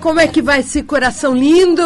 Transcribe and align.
Como 0.00 0.20
é 0.20 0.26
que 0.26 0.42
vai 0.42 0.60
esse 0.60 0.82
coração 0.82 1.34
lindo? 1.34 1.82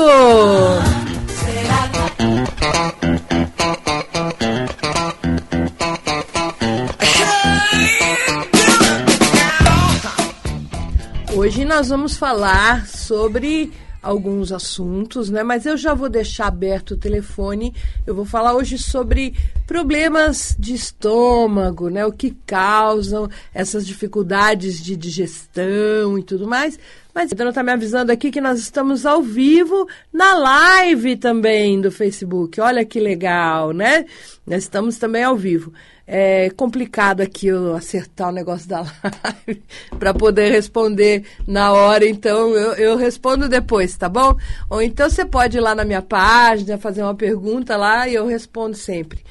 Hoje 11.35 11.65
nós 11.65 11.89
vamos 11.91 12.17
falar 12.17 12.87
sobre 12.87 13.71
alguns 14.03 14.51
assuntos, 14.51 15.29
né? 15.29 15.43
Mas 15.43 15.67
eu 15.67 15.77
já 15.77 15.93
vou 15.93 16.09
deixar 16.09 16.47
aberto 16.47 16.93
o 16.93 16.97
telefone. 16.97 17.75
Eu 18.07 18.15
vou 18.15 18.25
falar 18.25 18.55
hoje 18.55 18.79
sobre 18.79 19.35
problemas 19.67 20.55
de 20.59 20.75
estômago, 20.75 21.89
né? 21.89 22.07
O 22.07 22.13
que 22.13 22.37
causam 22.47 23.29
essas 23.53 23.87
dificuldades 23.87 24.83
de 24.83 24.97
digestão 24.97 26.19
e 26.19 26.23
tudo 26.23 26.47
mais. 26.47 26.79
Mas 27.13 27.33
então 27.33 27.49
está 27.49 27.63
me 27.63 27.73
avisando 27.73 28.13
aqui 28.13 28.31
que 28.31 28.43
nós 28.43 28.61
estamos 28.61 29.07
ao 29.07 29.23
vivo 29.23 29.89
na 30.13 30.35
live 30.35 31.17
também 31.17 31.81
do 31.81 31.91
Facebook. 31.91 32.61
Olha 32.61 32.85
que 32.85 33.01
legal, 33.01 33.73
né? 33.73 34.05
Nós 34.47 34.65
estamos 34.65 34.99
também 34.99 35.25
ao 35.25 35.35
vivo. 35.35 35.73
É 36.07 36.51
complicado 36.51 37.23
aqui 37.23 37.49
eu 37.49 37.75
acertar 37.75 38.29
o 38.29 38.33
negócio 38.33 38.69
da 38.69 38.83
live 39.25 39.63
para 39.99 40.15
poder 40.15 40.53
responder 40.53 41.25
na 41.49 41.73
hora, 41.73 42.07
então 42.07 42.55
eu, 42.55 42.75
eu 42.75 42.97
respondo 42.97 43.49
depois, 43.49 43.97
tá 43.97 44.09
bom? 44.09 44.37
Ou 44.71 44.81
então 44.81 45.11
você 45.11 45.25
pode 45.25 45.57
ir 45.57 45.61
lá 45.61 45.75
na 45.75 45.85
minha 45.85 46.03
página, 46.03 46.79
fazer 46.79 47.03
uma 47.03 47.15
pergunta 47.15 47.77
lá 47.77 48.07
e 48.07 48.15
eu 48.15 48.27
respondo 48.27 48.77
sempre. 48.77 49.25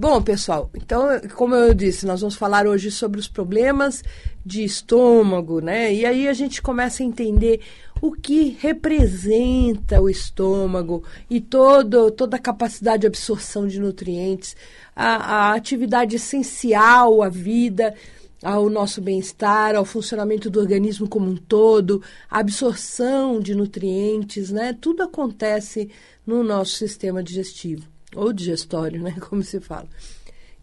Bom, 0.00 0.22
pessoal, 0.22 0.70
então, 0.76 1.08
como 1.34 1.56
eu 1.56 1.74
disse, 1.74 2.06
nós 2.06 2.20
vamos 2.20 2.36
falar 2.36 2.68
hoje 2.68 2.88
sobre 2.88 3.18
os 3.18 3.26
problemas 3.26 4.04
de 4.46 4.62
estômago, 4.62 5.60
né? 5.60 5.92
E 5.92 6.06
aí 6.06 6.28
a 6.28 6.32
gente 6.32 6.62
começa 6.62 7.02
a 7.02 7.06
entender 7.06 7.62
o 8.00 8.12
que 8.12 8.56
representa 8.60 10.00
o 10.00 10.08
estômago 10.08 11.02
e 11.28 11.40
todo, 11.40 12.12
toda 12.12 12.36
a 12.36 12.40
capacidade 12.40 13.00
de 13.00 13.06
absorção 13.08 13.66
de 13.66 13.80
nutrientes, 13.80 14.54
a, 14.94 15.48
a 15.48 15.54
atividade 15.54 16.14
essencial 16.14 17.20
à 17.20 17.28
vida, 17.28 17.92
ao 18.40 18.70
nosso 18.70 19.00
bem-estar, 19.00 19.74
ao 19.74 19.84
funcionamento 19.84 20.48
do 20.48 20.60
organismo 20.60 21.08
como 21.08 21.28
um 21.28 21.36
todo, 21.36 22.00
a 22.30 22.38
absorção 22.38 23.40
de 23.40 23.52
nutrientes, 23.52 24.52
né? 24.52 24.72
Tudo 24.80 25.02
acontece 25.02 25.90
no 26.24 26.44
nosso 26.44 26.76
sistema 26.76 27.20
digestivo 27.20 27.97
ou 28.14 28.32
digestório, 28.32 29.02
né, 29.02 29.16
como 29.28 29.42
se 29.42 29.60
fala. 29.60 29.88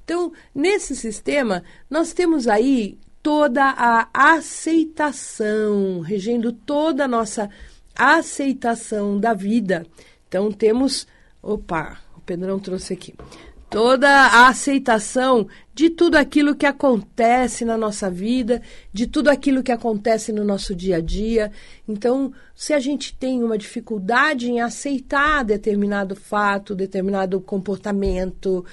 Então, 0.03 0.31
nesse 0.53 0.95
sistema, 0.95 1.63
nós 1.89 2.13
temos 2.13 2.47
aí 2.47 2.99
toda 3.23 3.63
a 3.63 4.07
aceitação, 4.13 5.99
regendo 6.01 6.51
toda 6.51 7.05
a 7.05 7.07
nossa 7.07 7.49
aceitação 7.95 9.19
da 9.19 9.33
vida. 9.33 9.85
Então, 10.27 10.51
temos. 10.51 11.07
Opa, 11.41 11.97
o 12.15 12.21
Pedrão 12.21 12.59
trouxe 12.59 12.93
aqui. 12.93 13.15
Toda 13.75 14.09
a 14.09 14.47
aceitação 14.47 15.49
de 15.73 15.89
tudo 15.89 16.15
aquilo 16.15 16.55
que 16.55 16.65
acontece 16.65 17.65
na 17.65 17.75
nossa 17.75 18.09
vida, 18.09 18.61
de 18.93 19.05
tudo 19.05 19.27
aquilo 19.27 19.61
que 19.61 19.71
acontece 19.71 20.31
no 20.31 20.45
nosso 20.45 20.73
dia 20.73 20.95
a 20.95 21.01
dia. 21.01 21.51
Então, 21.85 22.31
se 22.55 22.71
a 22.71 22.79
gente 22.79 23.13
tem 23.13 23.43
uma 23.43 23.57
dificuldade 23.57 24.49
em 24.49 24.61
aceitar 24.61 25.43
determinado 25.43 26.15
fato, 26.15 26.73
determinado 26.73 27.41
comportamento, 27.41 28.63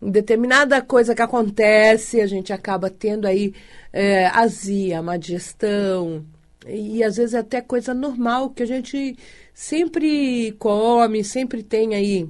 determinada 0.00 0.80
coisa 0.80 1.14
que 1.14 1.20
acontece, 1.20 2.22
a 2.22 2.26
gente 2.26 2.50
acaba 2.50 2.88
tendo 2.88 3.26
aí 3.26 3.52
é, 3.92 4.24
azia, 4.28 5.02
má 5.02 5.18
digestão, 5.18 6.24
e 6.66 7.04
às 7.04 7.18
vezes 7.18 7.34
é 7.34 7.40
até 7.40 7.60
coisa 7.60 7.92
normal 7.92 8.48
que 8.48 8.62
a 8.62 8.66
gente 8.66 9.18
sempre 9.52 10.52
come, 10.58 11.22
sempre 11.22 11.62
tem 11.62 11.94
aí, 11.94 12.26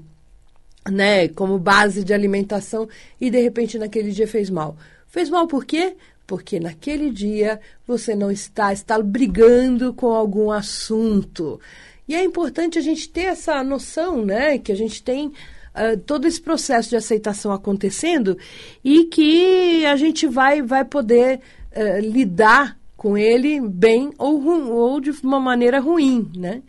né, 0.90 1.28
como 1.28 1.58
base 1.58 2.04
de 2.04 2.12
alimentação, 2.14 2.88
e 3.20 3.30
de 3.30 3.40
repente 3.40 3.78
naquele 3.78 4.10
dia 4.10 4.26
fez 4.26 4.50
mal. 4.50 4.76
Fez 5.06 5.30
mal 5.30 5.46
por 5.46 5.64
quê? 5.64 5.96
Porque 6.26 6.58
naquele 6.58 7.10
dia 7.10 7.60
você 7.86 8.14
não 8.14 8.30
está, 8.30 8.72
está 8.72 9.00
brigando 9.00 9.92
com 9.92 10.08
algum 10.08 10.50
assunto. 10.50 11.60
E 12.08 12.14
é 12.14 12.22
importante 12.22 12.78
a 12.78 12.82
gente 12.82 13.08
ter 13.08 13.22
essa 13.22 13.62
noção, 13.62 14.24
né, 14.24 14.58
que 14.58 14.72
a 14.72 14.76
gente 14.76 15.02
tem 15.02 15.28
uh, 15.28 15.96
todo 16.04 16.26
esse 16.26 16.40
processo 16.40 16.90
de 16.90 16.96
aceitação 16.96 17.52
acontecendo 17.52 18.36
e 18.82 19.04
que 19.04 19.84
a 19.86 19.96
gente 19.96 20.26
vai, 20.26 20.62
vai 20.62 20.84
poder 20.84 21.40
uh, 21.74 22.00
lidar 22.00 22.78
com 22.96 23.16
ele 23.16 23.60
bem 23.60 24.10
ou, 24.18 24.42
ou 24.72 25.00
de 25.00 25.10
uma 25.22 25.38
maneira 25.38 25.78
ruim, 25.78 26.30
né? 26.36 26.62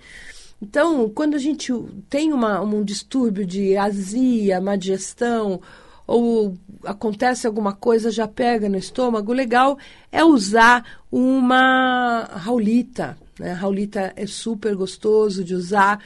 Então, 0.61 1.09
quando 1.09 1.35
a 1.35 1.39
gente 1.39 1.71
tem 2.09 2.33
uma, 2.33 2.61
um 2.61 2.83
distúrbio 2.83 3.45
de 3.45 3.77
azia, 3.77 4.59
má 4.59 4.75
digestão, 4.75 5.61
ou 6.07 6.55
acontece 6.83 7.45
alguma 7.45 7.73
coisa, 7.73 8.09
já 8.09 8.27
pega 8.27 8.67
no 8.67 8.77
estômago, 8.77 9.31
o 9.31 9.35
legal 9.35 9.77
é 10.11 10.23
usar 10.23 10.83
uma 11.11 12.23
raulita. 12.23 13.17
Né? 13.39 13.51
A 13.51 13.55
raulita 13.55 14.13
é 14.15 14.25
super 14.25 14.75
gostoso 14.75 15.43
de 15.43 15.53
usar 15.53 15.99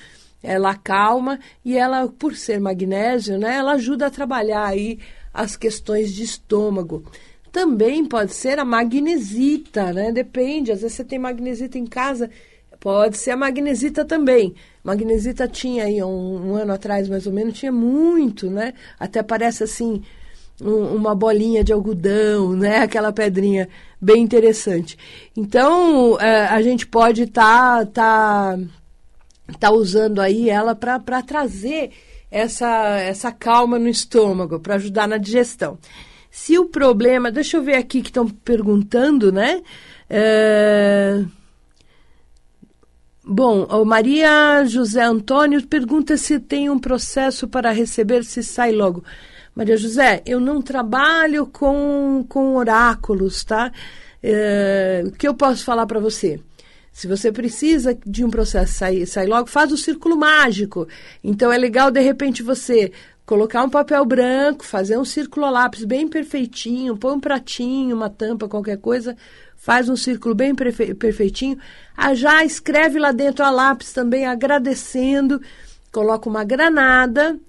ela 0.43 0.71
acalma 0.71 1.39
e 1.63 1.77
ela, 1.77 2.07
por 2.07 2.35
ser 2.35 2.59
magnésio, 2.59 3.37
né, 3.37 3.57
ela 3.57 3.73
ajuda 3.73 4.07
a 4.07 4.11
trabalhar 4.11 4.65
aí 4.65 4.99
as 5.33 5.55
questões 5.55 6.11
de 6.11 6.23
estômago. 6.23 7.03
Também 7.51 8.05
pode 8.05 8.33
ser 8.33 8.57
a 8.59 8.65
magnesita, 8.65 9.91
né? 9.91 10.11
Depende, 10.11 10.71
às 10.71 10.81
vezes 10.81 10.95
você 10.95 11.03
tem 11.03 11.19
magnesita 11.19 11.77
em 11.77 11.85
casa, 11.85 12.29
pode 12.81 13.15
ser 13.17 13.31
a 13.31 13.37
magnesita 13.37 14.03
também. 14.03 14.53
Magnesita 14.83 15.47
tinha 15.47 15.85
aí 15.85 16.03
um, 16.03 16.51
um 16.51 16.55
ano 16.55 16.73
atrás, 16.73 17.07
mais 17.07 17.27
ou 17.27 17.31
menos, 17.31 17.57
tinha 17.57 17.71
muito, 17.71 18.49
né? 18.49 18.73
Até 18.99 19.21
parece 19.21 19.63
assim, 19.63 20.01
um, 20.59 20.95
uma 20.95 21.13
bolinha 21.13 21.63
de 21.63 21.71
algodão, 21.71 22.53
né? 22.57 22.79
Aquela 22.79 23.13
pedrinha 23.13 23.69
bem 24.01 24.23
interessante. 24.23 24.97
Então, 25.37 26.19
é, 26.19 26.47
a 26.47 26.61
gente 26.61 26.87
pode 26.87 27.23
estar 27.23 27.85
tá, 27.85 28.57
tá 28.57 28.59
está 29.47 29.71
usando 29.71 30.19
aí 30.19 30.49
ela 30.49 30.73
para 30.73 31.21
trazer 31.21 31.91
essa, 32.31 32.97
essa 32.99 33.31
calma 33.31 33.77
no 33.77 33.89
estômago, 33.89 34.59
para 34.59 34.75
ajudar 34.75 35.07
na 35.07 35.17
digestão. 35.17 35.77
Se 36.31 36.57
o 36.57 36.65
problema. 36.65 37.29
Deixa 37.31 37.57
eu 37.57 37.63
ver 37.63 37.75
aqui 37.75 38.01
que 38.01 38.09
estão 38.09 38.27
perguntando, 38.27 39.31
né? 39.31 39.61
É... 40.09 41.23
Bom, 43.33 43.85
Maria 43.85 44.65
José 44.65 45.01
Antônio 45.01 45.65
pergunta 45.65 46.17
se 46.17 46.37
tem 46.37 46.69
um 46.69 46.77
processo 46.77 47.47
para 47.47 47.71
receber, 47.71 48.25
se 48.25 48.43
sai 48.43 48.73
logo. 48.73 49.05
Maria 49.55 49.77
José, 49.77 50.21
eu 50.25 50.37
não 50.37 50.61
trabalho 50.61 51.45
com, 51.45 52.25
com 52.27 52.57
oráculos, 52.57 53.45
tá? 53.45 53.71
É, 54.21 55.03
o 55.05 55.11
que 55.11 55.25
eu 55.25 55.33
posso 55.33 55.63
falar 55.63 55.85
para 55.85 55.97
você? 55.97 56.41
Se 56.91 57.07
você 57.07 57.31
precisa 57.31 57.97
de 58.05 58.25
um 58.25 58.29
processo 58.29 58.73
sair, 58.73 59.05
sair 59.05 59.27
logo, 59.27 59.47
faz 59.47 59.71
o 59.71 59.77
círculo 59.77 60.17
mágico. 60.17 60.85
Então 61.23 61.49
é 61.49 61.57
legal, 61.57 61.89
de 61.89 62.01
repente, 62.01 62.43
você 62.43 62.91
colocar 63.31 63.63
um 63.63 63.69
papel 63.69 64.03
branco, 64.03 64.65
fazer 64.65 64.97
um 64.97 65.05
círculo 65.05 65.45
a 65.45 65.49
lápis 65.49 65.85
bem 65.85 66.05
perfeitinho, 66.05 66.97
põe 66.97 67.13
um 67.13 67.19
pratinho, 67.21 67.95
uma 67.95 68.09
tampa, 68.09 68.45
qualquer 68.45 68.77
coisa, 68.77 69.15
faz 69.55 69.87
um 69.87 69.95
círculo 69.95 70.35
bem 70.35 70.53
perfeitinho. 70.53 71.57
Ah, 71.95 72.13
já 72.13 72.43
escreve 72.43 72.99
lá 72.99 73.13
dentro 73.13 73.45
a 73.45 73.49
lápis 73.49 73.93
também 73.93 74.25
agradecendo, 74.25 75.41
coloca 75.93 76.27
uma 76.27 76.43
granada, 76.43 77.39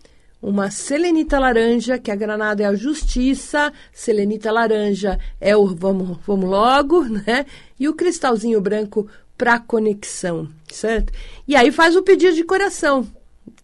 uma 0.41 0.71
selenita 0.71 1.37
laranja, 1.41 1.99
que 1.99 2.13
a 2.13 2.17
granada 2.17 2.63
é 2.63 2.67
a 2.67 2.77
justiça, 2.77 3.73
selenita 3.93 4.53
laranja 4.53 5.19
é 5.41 5.57
o 5.57 5.67
vamos, 5.67 6.17
vamos 6.25 6.49
logo, 6.49 7.03
né? 7.27 7.45
E 7.77 7.89
o 7.89 7.95
cristalzinho 7.95 8.61
branco 8.61 9.09
para 9.37 9.59
conexão, 9.59 10.49
certo? 10.71 11.13
E 11.49 11.57
aí 11.57 11.73
faz 11.73 11.97
o 11.97 12.05
pedido 12.05 12.37
de 12.37 12.45
coração, 12.45 13.05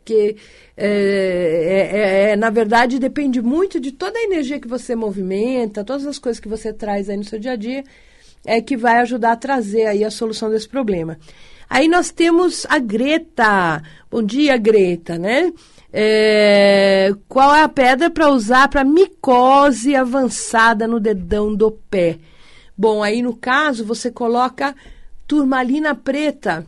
que 0.04 0.36
é, 0.76 0.86
é, 0.86 1.98
é, 1.98 2.30
é, 2.30 2.36
na 2.36 2.50
verdade 2.50 2.98
depende 2.98 3.42
muito 3.42 3.78
de 3.78 3.92
toda 3.92 4.18
a 4.18 4.22
energia 4.22 4.60
que 4.60 4.68
você 4.68 4.96
movimenta, 4.96 5.84
todas 5.84 6.06
as 6.06 6.18
coisas 6.18 6.40
que 6.40 6.48
você 6.48 6.72
traz 6.72 7.08
aí 7.08 7.16
no 7.16 7.24
seu 7.24 7.38
dia 7.38 7.52
a 7.52 7.56
dia. 7.56 7.84
é 8.46 8.60
que 8.60 8.76
vai 8.76 8.98
ajudar 8.98 9.32
a 9.32 9.36
trazer 9.36 9.86
aí 9.86 10.04
a 10.04 10.10
solução 10.10 10.48
desse 10.50 10.68
problema. 10.68 11.18
Aí 11.68 11.86
nós 11.88 12.10
temos 12.10 12.66
a 12.68 12.78
Greta. 12.78 13.82
Bom 14.10 14.22
dia, 14.22 14.56
Greta, 14.56 15.18
né? 15.18 15.52
É, 15.92 17.12
qual 17.28 17.54
é 17.54 17.62
a 17.62 17.68
pedra 17.68 18.10
para 18.10 18.28
usar 18.30 18.68
para 18.68 18.84
micose 18.84 19.94
avançada 19.94 20.86
no 20.86 21.00
dedão 21.00 21.54
do 21.54 21.70
pé? 21.70 22.18
Bom, 22.76 23.02
aí 23.02 23.22
no 23.22 23.36
caso 23.36 23.84
você 23.84 24.10
coloca 24.10 24.74
turmalina 25.26 25.94
preta. 25.94 26.66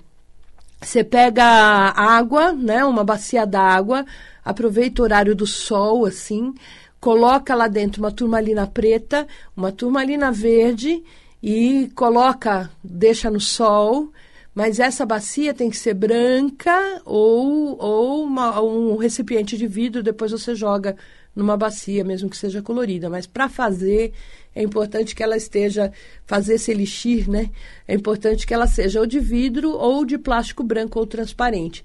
Você 0.81 1.05
pega 1.05 1.45
água, 1.45 2.53
né, 2.53 2.85
uma 2.85 3.05
bacia 3.05 3.47
d'água, 3.47 4.05
aproveita 4.43 5.03
o 5.03 5.05
horário 5.05 5.35
do 5.35 5.47
sol, 5.47 6.07
assim, 6.07 6.55
coloca 6.99 7.55
lá 7.55 7.69
dentro 7.69 8.03
uma 8.03 8.11
turmalina 8.11 8.67
preta, 8.67 9.27
uma 9.55 9.71
turmalina 9.71 10.33
verde 10.33 11.03
e 11.43 11.91
coloca, 11.95 12.71
deixa 12.83 13.31
no 13.31 13.41
sol, 13.41 14.11
mas 14.55 14.81
essa 14.81 15.05
bacia 15.05 15.55
tem 15.55 15.71
que 15.71 15.77
ser 15.77 15.95
branca 15.95 17.03
ou, 17.05 17.77
ou 17.79 18.25
uma, 18.25 18.61
um 18.61 18.97
recipiente 18.97 19.57
de 19.57 19.67
vidro, 19.67 20.03
depois 20.03 20.33
você 20.33 20.55
joga 20.55 20.97
numa 21.35 21.57
bacia, 21.57 22.05
mesmo 22.05 22.29
que 22.29 22.37
seja 22.37 22.63
colorida. 22.63 23.09
Mas 23.09 23.27
para 23.27 23.49
fazer, 23.49 24.13
é 24.55 24.63
importante 24.63 25.15
que 25.15 25.23
ela 25.23 25.37
esteja, 25.37 25.93
fazer 26.27 26.55
esse 26.55 26.71
elixir, 26.71 27.29
né? 27.29 27.51
É 27.87 27.95
importante 27.95 28.47
que 28.47 28.55
ela 28.55 28.67
seja 28.67 29.01
ou 29.01 29.07
de 29.07 29.21
vidro 29.21 29.71
ou 29.71 30.05
de 30.05 30.19
plástico 30.19 30.63
branco 30.63 30.99
ou 30.99 31.07
transparente. 31.07 31.85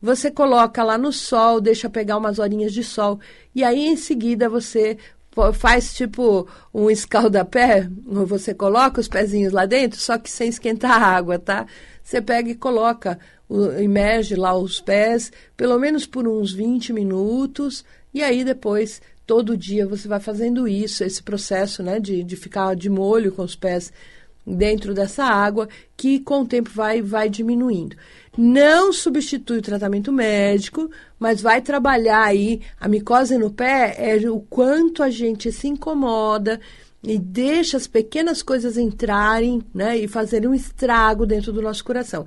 Você 0.00 0.30
coloca 0.30 0.84
lá 0.84 0.98
no 0.98 1.12
sol, 1.12 1.60
deixa 1.60 1.88
pegar 1.88 2.18
umas 2.18 2.38
horinhas 2.38 2.72
de 2.72 2.84
sol, 2.84 3.18
e 3.54 3.64
aí 3.64 3.86
em 3.86 3.96
seguida 3.96 4.48
você 4.48 4.98
faz 5.54 5.94
tipo 5.94 6.48
um 6.72 6.90
escaldapé, 6.90 7.88
você 8.04 8.54
coloca 8.54 9.00
os 9.00 9.08
pezinhos 9.08 9.52
lá 9.52 9.66
dentro, 9.66 9.98
só 9.98 10.18
que 10.18 10.30
sem 10.30 10.48
esquentar 10.48 11.02
a 11.02 11.06
água, 11.06 11.38
tá? 11.38 11.66
Você 12.02 12.22
pega 12.22 12.50
e 12.50 12.54
coloca, 12.54 13.18
imerge 13.80 14.34
lá 14.34 14.56
os 14.56 14.80
pés, 14.80 15.32
pelo 15.56 15.78
menos 15.78 16.06
por 16.06 16.26
uns 16.26 16.52
20 16.52 16.92
minutos, 16.92 17.84
e 18.16 18.22
aí 18.22 18.42
depois, 18.42 19.02
todo 19.26 19.58
dia, 19.58 19.86
você 19.86 20.08
vai 20.08 20.18
fazendo 20.18 20.66
isso, 20.66 21.04
esse 21.04 21.22
processo 21.22 21.82
né, 21.82 22.00
de, 22.00 22.24
de 22.24 22.34
ficar 22.34 22.74
de 22.74 22.88
molho 22.88 23.30
com 23.30 23.42
os 23.42 23.54
pés 23.54 23.92
dentro 24.46 24.94
dessa 24.94 25.22
água, 25.22 25.68
que 25.94 26.18
com 26.20 26.40
o 26.40 26.46
tempo 26.46 26.70
vai, 26.72 27.02
vai 27.02 27.28
diminuindo. 27.28 27.94
Não 28.34 28.90
substitui 28.90 29.58
o 29.58 29.62
tratamento 29.62 30.10
médico, 30.10 30.90
mas 31.18 31.42
vai 31.42 31.60
trabalhar 31.60 32.24
aí 32.24 32.62
a 32.80 32.88
micose 32.88 33.36
no 33.36 33.50
pé, 33.50 33.94
é 33.98 34.30
o 34.30 34.40
quanto 34.40 35.02
a 35.02 35.10
gente 35.10 35.52
se 35.52 35.68
incomoda 35.68 36.58
e 37.02 37.18
deixa 37.18 37.76
as 37.76 37.86
pequenas 37.86 38.40
coisas 38.40 38.78
entrarem 38.78 39.62
né, 39.74 39.98
e 39.98 40.08
fazerem 40.08 40.48
um 40.48 40.54
estrago 40.54 41.26
dentro 41.26 41.52
do 41.52 41.60
nosso 41.60 41.84
coração. 41.84 42.24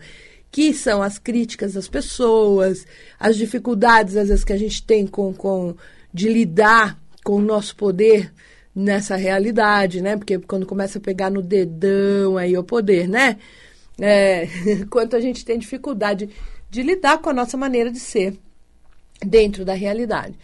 Que 0.51 0.74
são 0.74 1.01
as 1.01 1.19
críticas 1.19 1.74
das 1.74 1.88
pessoas, 1.88 2.86
as 3.19 3.38
dificuldades, 3.38 4.16
às 4.16 4.30
vezes, 4.30 4.44
que 4.44 4.54
a 4.54 4.57
gente 4.57 4.84
tem 4.84 5.06
com, 5.06 5.34
com 5.34 5.75
de 6.13 6.28
lidar 6.28 7.00
com 7.24 7.36
o 7.36 7.42
nosso 7.42 7.75
poder 7.75 8.31
nessa 8.75 9.16
realidade, 9.16 10.01
né? 10.01 10.18
Porque 10.18 10.40
quando 10.40 10.66
começa 10.66 10.98
a 10.98 11.01
pegar 11.01 11.30
no 11.30 11.42
dedão 11.42 12.38
aí 12.38 12.57
o 12.57 12.63
poder, 12.63 13.07
né? 13.07 13.38
É, 14.00 14.48
quanto 14.90 15.16
a 15.16 15.19
gente 15.19 15.44
tem 15.44 15.60
dificuldade 15.60 16.30
de 16.69 16.84
lidar 16.84 17.18
com 17.19 17.30
a 17.30 17.34
nossa 17.34 17.57
maneira 17.57 17.92
de 17.92 18.00
ser 18.00 18.38
dentro 19.25 19.66
da 19.66 19.74
realidade. 19.74 20.36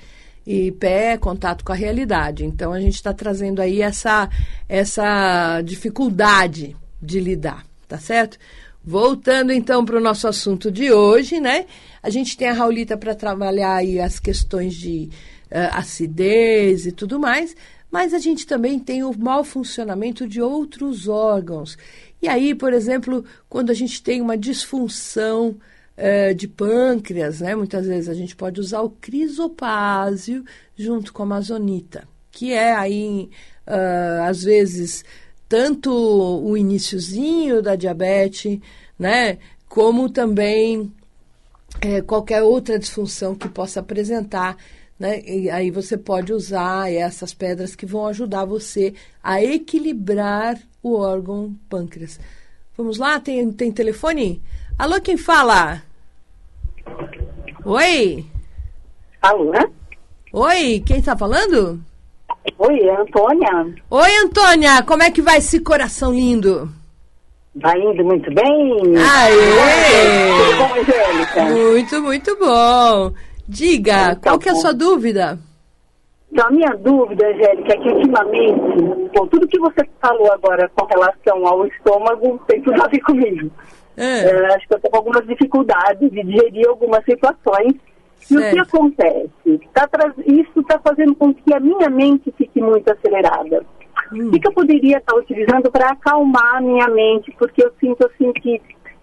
E 0.46 0.72
pé 0.74 1.14
é 1.14 1.18
contato 1.18 1.64
com 1.64 1.72
a 1.72 1.76
realidade. 1.76 2.46
Então 2.46 2.74
a 2.74 2.80
gente 2.80 2.96
está 2.96 3.14
trazendo 3.14 3.62
aí 3.62 3.82
essa, 3.82 4.30
essa 4.68 5.62
dificuldade 5.62 6.76
de 7.02 7.20
lidar, 7.20 7.66
tá 7.88 7.98
certo? 7.98 8.38
Voltando 8.88 9.52
então 9.52 9.84
para 9.84 9.98
o 9.98 10.00
nosso 10.02 10.28
assunto 10.28 10.70
de 10.70 10.92
hoje, 10.92 11.40
né? 11.40 11.66
A 12.04 12.10
gente 12.12 12.38
tem 12.38 12.50
a 12.50 12.54
Raulita 12.54 12.96
para 12.96 13.16
trabalhar 13.16 13.78
aí 13.78 14.00
as 14.00 14.20
questões 14.20 14.76
de 14.76 15.10
uh, 15.46 15.74
acidez 15.74 16.86
e 16.86 16.92
tudo 16.92 17.20
mais, 17.20 17.56
mas 17.90 18.14
a 18.14 18.20
gente 18.20 18.46
também 18.46 18.78
tem 18.78 19.04
o 19.04 19.12
mau 19.18 19.44
funcionamento 19.44 20.28
de 20.28 20.40
outros 20.40 21.08
órgãos. 21.08 21.76
E 22.22 22.28
aí, 22.28 22.54
por 22.54 22.74
exemplo, 22.74 23.26
quando 23.50 23.72
a 23.72 23.74
gente 23.74 24.04
tem 24.04 24.22
uma 24.22 24.38
disfunção 24.38 25.58
uh, 25.98 26.36
de 26.36 26.48
pâncreas, 26.48 27.42
né, 27.42 27.56
muitas 27.56 27.88
vezes 27.88 28.08
a 28.08 28.14
gente 28.14 28.36
pode 28.36 28.60
usar 28.60 28.82
o 28.82 28.92
crisopásio 28.92 30.46
junto 30.76 31.12
com 31.12 31.24
a 31.24 31.26
amazonita, 31.26 32.08
que 32.30 32.54
é 32.54 32.72
aí, 32.72 33.32
uh, 33.66 34.26
às 34.30 34.44
vezes, 34.44 35.04
tanto 35.48 35.92
o 35.92 36.58
iníciozinho 36.58 37.62
da 37.62 37.76
diabetes, 37.76 38.60
né, 38.98 39.38
como 39.68 40.10
também 40.10 40.92
é, 41.82 42.02
qualquer 42.02 42.42
outra 42.44 42.80
disfunção 42.80 43.36
que 43.36 43.50
possa 43.50 43.80
apresentar 43.80 44.58
né? 45.00 45.22
E 45.26 45.50
aí 45.50 45.70
você 45.70 45.98
pode 45.98 46.34
usar 46.34 46.92
essas 46.92 47.34
pedras 47.34 47.76
que 47.76 47.86
vão 47.86 48.08
ajudar 48.08 48.46
você 48.46 48.94
a 49.22 49.44
equilibrar 49.44 50.58
o 50.82 50.96
órgão 50.96 51.56
pâncreas. 51.70 52.20
Vamos 52.78 52.98
lá? 52.98 53.20
Tem, 53.20 53.52
tem 53.52 53.72
telefone? 53.72 54.42
Alô, 54.78 55.00
quem 55.02 55.18
fala? 55.18 55.82
Oi? 57.64 58.26
Alô? 59.22 59.52
Oi, 60.32 60.84
quem 60.86 60.98
está 60.98 61.18
falando? 61.18 61.84
Oi, 62.58 62.80
é 62.80 62.96
Antônia. 62.96 63.76
Oi, 63.90 64.18
Antônia, 64.24 64.84
como 64.84 65.04
é 65.04 65.12
que 65.12 65.22
vai 65.22 65.38
esse 65.38 65.60
coração 65.60 66.14
lindo? 66.14 66.70
Vai 67.56 67.80
indo 67.80 68.04
muito 68.04 68.30
bem. 68.34 68.98
Aê! 68.98 69.34
Tudo 70.38 70.58
bom, 70.58 70.74
Angélica? 70.80 71.44
Muito, 71.46 72.02
muito 72.02 72.38
bom. 72.38 73.14
Diga, 73.48 74.12
então, 74.12 74.22
qual 74.22 74.40
que 74.40 74.50
é 74.50 74.52
a 74.52 74.56
sua 74.56 74.74
dúvida? 74.74 75.40
Então, 76.32 76.48
a 76.48 76.52
minha 76.52 76.76
dúvida, 76.78 77.28
Angélica, 77.28 77.74
é 77.74 77.78
que 77.78 77.90
ultimamente, 77.90 79.10
bom, 79.16 79.28
tudo 79.28 79.48
que 79.48 79.60
você 79.60 79.88
falou 80.02 80.32
agora 80.34 80.70
com 80.76 80.86
relação 80.86 81.48
ao 81.48 81.66
estômago 81.66 82.40
tem 82.48 82.62
tudo 82.62 82.82
a 82.84 82.88
ver 82.88 83.00
comigo. 83.00 83.50
É. 83.98 84.26
É, 84.26 84.56
acho 84.56 84.68
que 84.68 84.74
eu 84.74 84.78
estou 84.78 84.92
com 84.92 84.98
algumas 84.98 85.26
dificuldades 85.26 86.12
de 86.12 86.24
digerir 86.24 86.68
algumas 86.68 87.04
situações. 87.06 87.74
E 88.30 88.38
o 88.38 88.40
que 88.40 88.60
acontece? 88.60 89.60
Tá 89.74 89.88
isso 90.26 90.60
está 90.60 90.80
fazendo 90.80 91.16
com 91.16 91.34
que 91.34 91.54
a 91.54 91.60
minha 91.60 91.90
mente 91.90 92.34
fique 92.38 92.62
muito 92.62 92.92
acelerada. 92.92 93.64
Hum. 94.12 94.28
O 94.28 94.40
que, 94.40 94.48
eu 94.48 94.54
poderia 94.54 94.98
estar 94.98 95.16
utilizando 95.16 95.72
para 95.72 95.90
acalmar 95.90 96.58
a 96.58 96.62
minha 96.62 96.88
mente? 96.88 97.34
Porque 97.38 97.64
eu 97.64 97.72
sinto 97.80 98.06
assim 98.06 98.32
que 98.34 98.62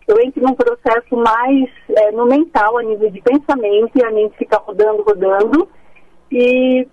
eu 0.09 0.21
entro 0.21 0.43
num 0.43 0.55
processo 0.55 1.17
mais 1.17 1.69
é, 1.91 2.12
no 2.12 2.26
mental, 2.26 2.79
a 2.79 2.83
nível 2.83 3.11
de 3.11 3.21
pensamento, 3.23 3.91
e 3.97 4.05
a 4.05 4.11
mente 4.11 4.37
fica 4.37 4.59
rodando, 4.59 5.02
rodando, 5.02 5.69
e, 6.31 6.87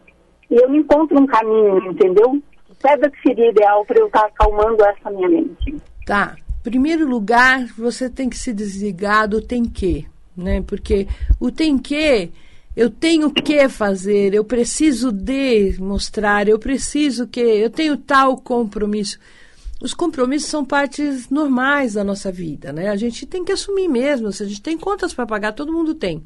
e 0.50 0.56
eu 0.56 0.70
não 0.70 0.76
encontro 0.76 1.20
um 1.20 1.26
caminho, 1.26 1.92
entendeu? 1.92 2.42
Pedra 2.82 3.10
que 3.10 3.22
seria 3.22 3.50
ideal 3.50 3.84
para 3.86 4.00
eu 4.00 4.08
estar 4.08 4.26
acalmando 4.26 4.84
essa 4.86 5.10
minha 5.10 5.28
mente. 5.28 5.76
Tá. 6.06 6.36
Primeiro 6.64 7.08
lugar, 7.08 7.66
você 7.78 8.10
tem 8.10 8.30
que 8.30 8.38
se 8.38 8.54
desligar 8.54 9.28
do 9.28 9.42
tem 9.42 9.64
que, 9.64 10.06
né? 10.40 10.62
Porque 10.62 11.08
o 11.40 11.52
tem 11.52 11.78
que, 11.78 12.32
eu 12.76 12.90
tenho 12.90 13.32
que 13.32 13.68
fazer, 13.70 14.34
eu 14.34 14.44
preciso 14.44 15.12
de 15.12 15.76
mostrar, 15.80 16.48
eu 16.48 16.58
preciso 16.58 17.28
que, 17.28 17.40
eu 17.40 17.70
tenho 17.70 17.98
tal 17.98 18.38
compromisso 18.38 19.20
os 19.82 19.94
compromissos 19.94 20.50
são 20.50 20.66
partes 20.66 21.30
normais 21.30 21.94
da 21.94 22.04
nossa 22.04 22.32
vida, 22.32 22.74
né? 22.74 22.90
A 22.90 22.98
gente 22.98 23.26
tem 23.26 23.46
que 23.46 23.52
assumir 23.54 23.88
mesmo, 23.88 24.32
se 24.32 24.44
a 24.44 24.46
gente 24.46 24.62
tem 24.62 24.78
contas 24.78 25.14
para 25.14 25.26
pagar, 25.26 25.54
todo 25.54 25.72
mundo 25.72 25.96
tem. 25.96 26.22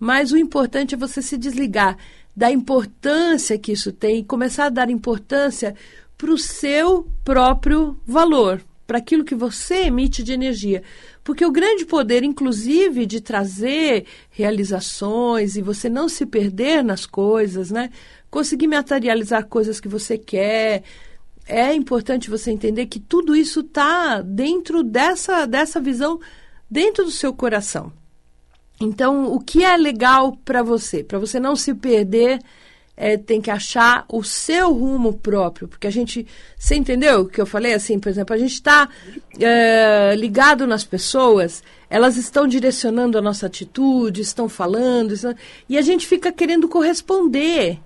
Mas 0.00 0.32
o 0.32 0.38
importante 0.38 0.94
é 0.94 0.98
você 0.98 1.20
se 1.20 1.36
desligar 1.36 1.96
da 2.34 2.50
importância 2.50 3.58
que 3.58 3.72
isso 3.72 3.92
tem 3.92 4.20
e 4.20 4.24
começar 4.24 4.66
a 4.66 4.70
dar 4.70 4.90
importância 4.90 5.74
para 6.16 6.32
o 6.32 6.38
seu 6.38 7.06
próprio 7.22 8.00
valor, 8.06 8.62
para 8.86 8.98
aquilo 8.98 9.24
que 9.24 9.34
você 9.34 9.84
emite 9.84 10.22
de 10.22 10.32
energia. 10.32 10.82
Porque 11.24 11.44
o 11.44 11.50
grande 11.50 11.86
poder, 11.86 12.22
inclusive, 12.22 13.06
de 13.06 13.18
trazer 13.18 14.04
realizações 14.30 15.56
e 15.56 15.62
você 15.62 15.88
não 15.88 16.06
se 16.06 16.26
perder 16.26 16.84
nas 16.84 17.06
coisas, 17.06 17.70
né? 17.70 17.90
Conseguir 18.30 18.66
materializar 18.66 19.46
coisas 19.46 19.80
que 19.80 19.88
você 19.88 20.18
quer, 20.18 20.82
é 21.46 21.74
importante 21.74 22.28
você 22.28 22.50
entender 22.50 22.86
que 22.86 23.00
tudo 23.00 23.34
isso 23.34 23.60
está 23.60 24.20
dentro 24.20 24.82
dessa, 24.82 25.46
dessa 25.46 25.80
visão, 25.80 26.20
dentro 26.70 27.04
do 27.04 27.10
seu 27.10 27.32
coração. 27.32 27.90
Então, 28.78 29.32
o 29.32 29.40
que 29.40 29.64
é 29.64 29.76
legal 29.78 30.36
para 30.44 30.62
você? 30.62 31.02
Para 31.02 31.18
você 31.18 31.40
não 31.40 31.56
se 31.56 31.72
perder, 31.74 32.38
é, 32.96 33.16
tem 33.16 33.40
que 33.40 33.50
achar 33.50 34.04
o 34.08 34.22
seu 34.22 34.72
rumo 34.72 35.14
próprio. 35.14 35.66
Porque 35.66 35.86
a 35.86 35.90
gente. 35.90 36.26
Você 36.56 36.74
entendeu 36.74 37.22
o 37.22 37.28
que 37.28 37.40
eu 37.40 37.46
falei? 37.46 37.74
Assim, 37.74 37.98
por 37.98 38.08
exemplo, 38.08 38.34
a 38.34 38.38
gente 38.38 38.54
está 38.54 38.88
é, 39.38 40.14
ligado 40.16 40.66
nas 40.66 40.84
pessoas, 40.84 41.62
elas 41.90 42.16
estão 42.16 42.46
direcionando 42.46 43.18
a 43.18 43.22
nossa 43.22 43.46
atitude, 43.46 44.20
estão 44.20 44.48
falando, 44.48 45.12
estão, 45.12 45.34
e 45.68 45.76
a 45.76 45.82
gente 45.82 46.06
fica 46.06 46.32
querendo 46.32 46.68
corresponder. 46.68 47.78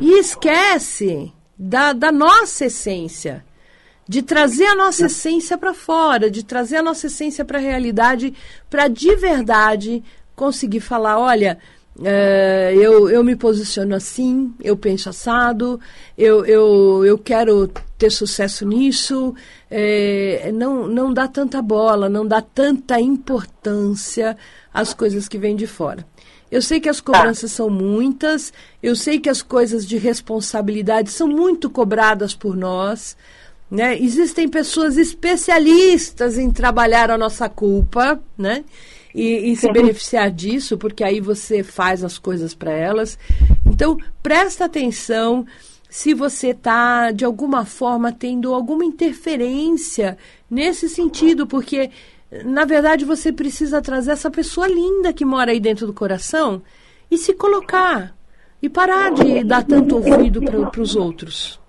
E 0.00 0.18
esquece 0.18 1.32
da, 1.58 1.92
da 1.92 2.10
nossa 2.10 2.66
essência, 2.66 3.44
de 4.08 4.22
trazer 4.22 4.66
a 4.66 4.74
nossa 4.74 5.06
essência 5.06 5.56
para 5.56 5.74
fora, 5.74 6.30
de 6.30 6.42
trazer 6.42 6.76
a 6.76 6.82
nossa 6.82 7.06
essência 7.06 7.44
para 7.44 7.58
a 7.58 7.62
realidade, 7.62 8.34
para 8.68 8.88
de 8.88 9.14
verdade 9.16 10.02
conseguir 10.34 10.80
falar, 10.80 11.18
olha, 11.18 11.58
é, 12.00 12.72
eu, 12.74 13.10
eu 13.10 13.22
me 13.22 13.36
posiciono 13.36 13.94
assim, 13.94 14.54
eu 14.60 14.76
penso 14.76 15.10
assado, 15.10 15.78
eu, 16.16 16.44
eu, 16.46 17.04
eu 17.04 17.18
quero 17.18 17.70
ter 17.98 18.10
sucesso 18.10 18.66
nisso, 18.66 19.34
é, 19.70 20.50
não, 20.54 20.88
não 20.88 21.12
dá 21.12 21.28
tanta 21.28 21.60
bola, 21.60 22.08
não 22.08 22.26
dá 22.26 22.40
tanta 22.40 22.98
importância 22.98 24.36
às 24.72 24.94
coisas 24.94 25.28
que 25.28 25.36
vêm 25.36 25.54
de 25.54 25.66
fora. 25.66 26.06
Eu 26.50 26.60
sei 26.60 26.80
que 26.80 26.88
as 26.88 27.00
cobranças 27.00 27.50
são 27.52 27.70
muitas, 27.70 28.52
eu 28.82 28.94
sei 28.94 29.18
que 29.18 29.30
as 29.30 29.40
coisas 29.40 29.86
de 29.86 29.96
responsabilidade 29.96 31.10
são 31.10 31.26
muito 31.26 31.70
cobradas 31.70 32.34
por 32.34 32.56
nós. 32.56 33.16
Né? 33.70 33.98
Existem 33.98 34.46
pessoas 34.46 34.98
especialistas 34.98 36.36
em 36.36 36.50
trabalhar 36.50 37.10
a 37.10 37.16
nossa 37.16 37.48
culpa, 37.48 38.20
né? 38.36 38.64
E, 39.14 39.52
e 39.52 39.56
se 39.56 39.70
beneficiar 39.70 40.30
disso, 40.30 40.78
porque 40.78 41.04
aí 41.04 41.20
você 41.20 41.62
faz 41.62 42.02
as 42.02 42.18
coisas 42.18 42.54
para 42.54 42.72
elas. 42.72 43.18
Então, 43.66 43.96
presta 44.22 44.64
atenção 44.64 45.44
se 45.88 46.14
você 46.14 46.48
está, 46.48 47.10
de 47.10 47.24
alguma 47.24 47.66
forma, 47.66 48.10
tendo 48.10 48.54
alguma 48.54 48.84
interferência 48.84 50.16
nesse 50.50 50.88
sentido, 50.88 51.46
porque 51.46 51.90
na 52.44 52.64
verdade, 52.64 53.04
você 53.04 53.30
precisa 53.30 53.82
trazer 53.82 54.12
essa 54.12 54.30
pessoa 54.30 54.66
linda 54.66 55.12
que 55.12 55.24
mora 55.24 55.50
aí 55.50 55.60
dentro 55.60 55.86
do 55.86 55.92
coração 55.92 56.62
e 57.10 57.18
se 57.18 57.34
colocar. 57.34 58.14
E 58.62 58.68
parar 58.70 59.12
de 59.12 59.44
dar 59.44 59.64
tanto 59.64 59.96
ouvido 59.96 60.40
para 60.40 60.80
os 60.80 60.96
outros. 60.96 61.60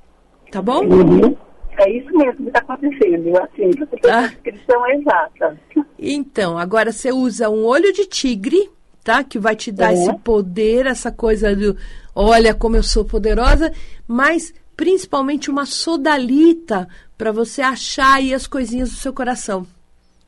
Tá 0.51 0.62
bom? 0.62 0.85
Uhum. 0.85 1.35
É 1.79 1.89
isso 1.89 2.15
mesmo 2.15 2.35
que 2.35 2.47
está 2.47 2.59
acontecendo. 2.59 3.35
Assim, 3.41 3.71
você 3.71 3.97
tem 3.97 4.12
a 4.12 4.19
ah. 4.19 4.27
descrição 4.27 4.88
exata. 4.91 5.59
Então, 6.05 6.57
agora 6.57 6.91
você 6.91 7.13
usa 7.13 7.50
um 7.50 7.63
olho 7.63 7.93
de 7.93 8.05
tigre, 8.05 8.69
tá? 9.03 9.24
Que 9.24 9.39
vai 9.39 9.55
te 9.55 9.72
dar 9.72 9.91
é. 9.91 9.93
esse 9.93 10.13
poder, 10.17 10.86
essa 10.86 11.12
coisa 11.12 11.55
do 11.55 11.77
olha 12.13 12.53
como 12.53 12.75
eu 12.75 12.83
sou 12.83 13.05
poderosa, 13.05 13.72
mas 14.05 14.53
principalmente 14.75 15.50
uma 15.50 15.65
sodalita 15.65 16.88
para 17.17 17.31
você 17.31 17.62
achar 17.62 18.15
aí 18.15 18.33
as 18.33 18.45
coisinhas 18.45 18.89
do 18.89 18.98
seu 18.98 19.13
coração 19.13 19.65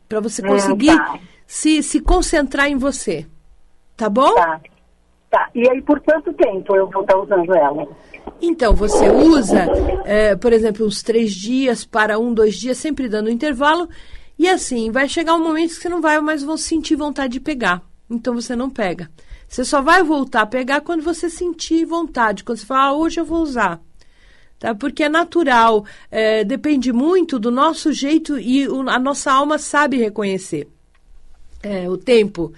para 0.07 0.21
você 0.21 0.41
hum, 0.41 0.47
conseguir 0.47 0.91
hum, 0.91 0.97
tá. 0.97 1.19
se, 1.45 1.83
se 1.83 1.99
concentrar 1.99 2.67
em 2.67 2.77
você. 2.77 3.25
Tá 3.97 4.09
bom? 4.09 4.33
Tá. 4.33 4.61
Tá. 5.29 5.49
E 5.53 5.69
aí, 5.69 5.81
por 5.81 5.99
quanto 5.99 6.31
tempo 6.33 6.73
eu 6.75 6.89
vou 6.89 7.01
estar 7.01 7.17
usando 7.17 7.53
ela? 7.53 7.85
Então, 8.41 8.73
você 8.73 9.09
usa, 9.09 9.65
é, 10.05 10.35
por 10.35 10.53
exemplo, 10.53 10.85
uns 10.85 11.03
três 11.03 11.33
dias 11.33 11.83
para 11.83 12.17
um, 12.17 12.33
dois 12.33 12.55
dias, 12.55 12.77
sempre 12.77 13.09
dando 13.09 13.27
um 13.27 13.33
intervalo. 13.33 13.89
E 14.37 14.47
assim, 14.47 14.91
vai 14.91 15.07
chegar 15.07 15.35
um 15.35 15.43
momento 15.43 15.69
que 15.69 15.81
você 15.81 15.89
não 15.89 16.01
vai 16.01 16.19
mais 16.19 16.43
sentir 16.59 16.95
vontade 16.95 17.33
de 17.33 17.39
pegar. 17.39 17.81
Então, 18.09 18.33
você 18.33 18.55
não 18.55 18.69
pega. 18.69 19.09
Você 19.47 19.63
só 19.63 19.81
vai 19.81 20.03
voltar 20.03 20.41
a 20.41 20.45
pegar 20.45 20.81
quando 20.81 21.01
você 21.01 21.29
sentir 21.29 21.85
vontade. 21.85 22.43
Quando 22.43 22.57
você 22.57 22.65
falar, 22.65 22.85
ah, 22.85 22.93
hoje 22.93 23.19
eu 23.19 23.25
vou 23.25 23.41
usar 23.41 23.81
tá? 24.59 24.73
Porque 24.73 25.03
é 25.03 25.09
natural, 25.09 25.85
é, 26.09 26.43
depende 26.43 26.91
muito 26.91 27.37
do 27.37 27.51
nosso 27.51 27.91
jeito 27.91 28.39
e 28.39 28.67
o, 28.67 28.89
a 28.89 28.99
nossa 28.99 29.31
alma 29.31 29.57
sabe 29.57 29.97
reconhecer 29.97 30.67
é, 31.61 31.89
o 31.89 31.97
tempo. 31.97 32.53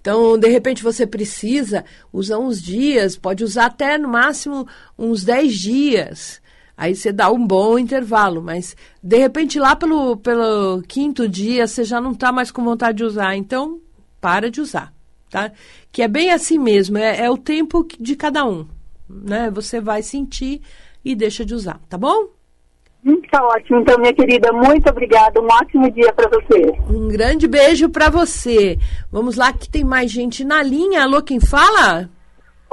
Então, 0.00 0.36
de 0.38 0.48
repente, 0.48 0.82
você 0.82 1.06
precisa 1.06 1.84
usar 2.12 2.38
uns 2.38 2.60
dias, 2.60 3.16
pode 3.16 3.42
usar 3.42 3.66
até 3.66 3.96
no 3.96 4.08
máximo 4.08 4.66
uns 4.98 5.24
10 5.24 5.54
dias. 5.54 6.42
Aí 6.76 6.94
você 6.94 7.12
dá 7.12 7.30
um 7.30 7.46
bom 7.46 7.78
intervalo, 7.78 8.42
mas 8.42 8.76
de 9.02 9.16
repente 9.16 9.58
lá 9.60 9.76
pelo, 9.76 10.16
pelo 10.16 10.82
quinto 10.82 11.28
dia 11.28 11.66
você 11.66 11.84
já 11.84 12.00
não 12.00 12.12
está 12.12 12.32
mais 12.32 12.50
com 12.50 12.64
vontade 12.64 12.98
de 12.98 13.04
usar. 13.04 13.36
Então, 13.36 13.80
para 14.20 14.50
de 14.50 14.60
usar, 14.60 14.92
tá? 15.30 15.52
Que 15.92 16.02
é 16.02 16.08
bem 16.08 16.32
assim 16.32 16.58
mesmo, 16.58 16.98
é, 16.98 17.20
é 17.20 17.30
o 17.30 17.36
tempo 17.36 17.86
de 18.00 18.16
cada 18.16 18.44
um. 18.44 18.66
Né? 19.08 19.50
Você 19.50 19.80
vai 19.80 20.02
sentir 20.02 20.62
e 21.04 21.14
deixa 21.14 21.44
de 21.44 21.54
usar, 21.54 21.80
tá 21.88 21.96
bom? 21.96 22.28
Tá 23.30 23.44
ótimo, 23.48 23.80
então, 23.80 23.98
minha 23.98 24.14
querida, 24.14 24.50
muito 24.50 24.88
obrigada. 24.88 25.40
Um 25.40 25.46
ótimo 25.46 25.90
dia 25.90 26.10
para 26.14 26.28
você. 26.28 26.72
Um 26.88 27.08
grande 27.08 27.46
beijo 27.46 27.88
para 27.90 28.08
você. 28.08 28.78
Vamos 29.12 29.36
lá, 29.36 29.52
que 29.52 29.68
tem 29.68 29.84
mais 29.84 30.10
gente 30.10 30.42
na 30.42 30.62
linha. 30.62 31.02
Alô, 31.02 31.20
quem 31.20 31.38
fala? 31.38 32.08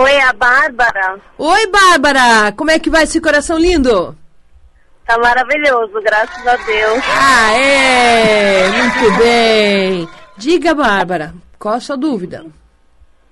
Oi, 0.01 0.19
a 0.19 0.33
Bárbara. 0.33 1.19
Oi, 1.37 1.67
Bárbara. 1.67 2.51
Como 2.53 2.71
é 2.71 2.79
que 2.79 2.89
vai 2.89 3.03
esse 3.03 3.21
coração 3.21 3.55
lindo? 3.55 4.17
Tá 5.05 5.15
maravilhoso, 5.19 5.93
graças 6.01 6.47
a 6.47 6.55
Deus. 6.55 7.03
Ah, 7.07 7.53
é. 7.53 8.67
Muito 8.69 9.17
bem. 9.19 10.09
Diga, 10.37 10.73
Bárbara, 10.73 11.35
qual 11.59 11.75
a 11.75 11.79
sua 11.79 11.95
dúvida? 11.95 12.43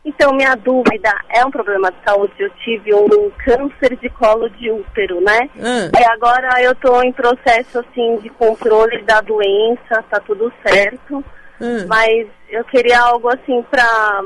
Então, 0.06 0.32
minha 0.34 0.54
dúvida 0.54 1.12
é 1.30 1.44
um 1.44 1.50
problema 1.50 1.92
de 1.92 1.98
saúde. 2.06 2.34
Eu 2.38 2.52
tive 2.64 2.94
um 2.94 3.32
câncer 3.44 3.98
de 4.00 4.10
colo 4.10 4.48
de 4.52 4.70
útero, 4.70 5.20
né? 5.22 5.50
Ah. 5.60 6.00
E 6.00 6.04
agora 6.04 6.62
eu 6.62 6.76
tô 6.76 7.02
em 7.02 7.12
processo, 7.12 7.80
assim, 7.80 8.18
de 8.18 8.30
controle 8.30 9.02
da 9.06 9.22
doença, 9.22 10.04
tá 10.08 10.20
tudo 10.20 10.54
certo. 10.62 11.26
Ah. 11.60 11.86
Mas 11.88 12.28
eu 12.48 12.64
queria 12.66 13.00
algo, 13.00 13.28
assim, 13.28 13.64
pra, 13.72 14.22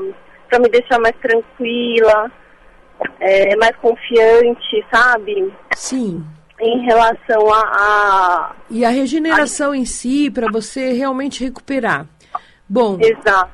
pra 0.54 0.60
me 0.60 0.68
deixar 0.68 1.00
mais 1.00 1.16
tranquila, 1.16 2.30
é, 3.18 3.56
mais 3.56 3.76
confiante, 3.76 4.86
sabe? 4.92 5.52
Sim. 5.74 6.24
Em 6.60 6.84
relação 6.84 7.52
a... 7.52 7.60
a 7.60 8.56
e 8.70 8.84
a 8.84 8.90
regeneração 8.90 9.72
a... 9.72 9.76
em 9.76 9.84
si, 9.84 10.30
para 10.30 10.48
você 10.50 10.92
realmente 10.92 11.42
recuperar. 11.42 12.06
Bom... 12.68 12.98
Exato. 13.00 13.52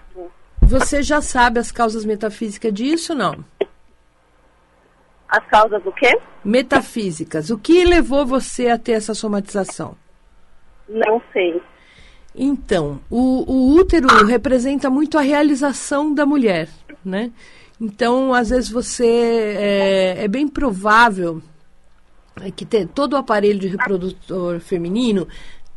Você 0.63 1.03
já 1.03 1.21
sabe 1.21 1.59
as 1.59 1.73
causas 1.73 2.05
metafísicas 2.05 2.73
disso, 2.73 3.15
não? 3.15 3.45
As 5.29 5.45
causas 5.47 5.83
do 5.83 5.91
quê? 5.93 6.17
Metafísicas. 6.45 7.51
O 7.51 7.59
que 7.59 7.85
levou 7.85 8.27
você 8.27 8.69
a 8.69 8.79
ter 8.79 8.93
essa 8.93 9.15
somatização? 9.15 9.97
Não 10.89 11.21
sei. 11.33 11.61
Então, 12.35 13.01
o, 13.11 13.51
o 13.51 13.75
útero 13.75 14.09
representa 14.25 14.89
muito 14.89 15.19
a 15.19 15.23
realização 15.23 16.15
da 16.15 16.25
mulher, 16.25 16.69
né? 17.05 17.31
Então, 17.81 18.35
às 18.35 18.51
vezes 18.51 18.71
você 18.71 19.07
é, 19.59 20.25
é 20.25 20.29
bem 20.29 20.47
provável 20.47 21.43
que 22.55 22.65
ter, 22.65 22.87
todo 22.87 23.15
o 23.15 23.17
aparelho 23.17 23.59
de 23.59 23.69
reprodutor 23.69 24.61
feminino 24.61 25.27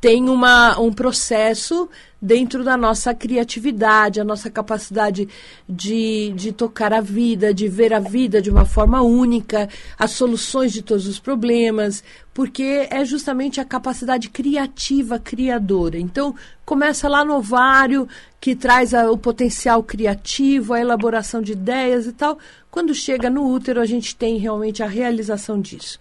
tem 0.03 0.29
uma, 0.29 0.77
um 0.81 0.91
processo 0.91 1.87
dentro 2.21 2.61
da 2.61 2.75
nossa 2.75 3.13
criatividade, 3.13 4.19
a 4.19 4.23
nossa 4.25 4.49
capacidade 4.49 5.29
de, 5.67 6.33
de 6.35 6.51
tocar 6.51 6.91
a 6.91 6.99
vida, 6.99 7.53
de 7.53 7.69
ver 7.69 7.93
a 7.93 8.01
vida 8.01 8.41
de 8.41 8.49
uma 8.49 8.65
forma 8.65 9.01
única, 9.01 9.69
as 9.97 10.11
soluções 10.11 10.73
de 10.73 10.81
todos 10.81 11.07
os 11.07 11.19
problemas, 11.19 12.03
porque 12.33 12.85
é 12.91 13.05
justamente 13.05 13.61
a 13.61 13.65
capacidade 13.65 14.29
criativa, 14.29 15.17
criadora. 15.17 15.97
Então, 15.97 16.35
começa 16.65 17.07
lá 17.07 17.23
no 17.23 17.35
ovário, 17.35 18.05
que 18.41 18.57
traz 18.57 18.93
a, 18.93 19.09
o 19.09 19.17
potencial 19.17 19.81
criativo, 19.81 20.73
a 20.73 20.81
elaboração 20.81 21.41
de 21.41 21.53
ideias 21.53 22.07
e 22.07 22.11
tal. 22.11 22.37
Quando 22.69 22.93
chega 22.93 23.29
no 23.29 23.49
útero, 23.49 23.79
a 23.79 23.85
gente 23.85 24.17
tem 24.17 24.37
realmente 24.37 24.83
a 24.83 24.85
realização 24.85 25.61
disso. 25.61 25.97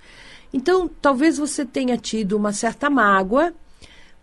Então, 0.53 0.91
talvez 1.01 1.39
você 1.39 1.65
tenha 1.65 1.97
tido 1.97 2.37
uma 2.37 2.53
certa 2.53 2.91
mágoa 2.91 3.55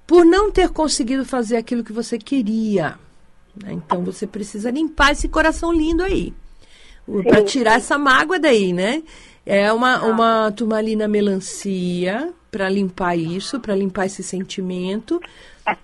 por 0.09 0.25
não 0.25 0.49
ter 0.49 0.69
conseguido 0.69 1.23
fazer 1.23 1.55
aquilo 1.55 1.83
que 1.83 1.93
você 1.93 2.17
queria. 2.17 2.97
Né? 3.55 3.73
Então 3.73 4.03
você 4.03 4.25
precisa 4.25 4.71
limpar 4.71 5.11
esse 5.11 5.27
coração 5.27 5.71
lindo 5.71 6.01
aí. 6.01 6.33
Para 7.23 7.43
tirar 7.43 7.77
essa 7.77 7.95
mágoa 7.95 8.39
daí, 8.39 8.73
né? 8.73 9.03
É 9.45 9.71
uma, 9.71 10.03
uma 10.03 10.51
turmalina 10.51 11.07
melancia 11.07 12.33
para 12.49 12.67
limpar 12.67 13.15
isso, 13.15 13.59
para 13.59 13.75
limpar 13.75 14.07
esse 14.07 14.23
sentimento, 14.23 15.21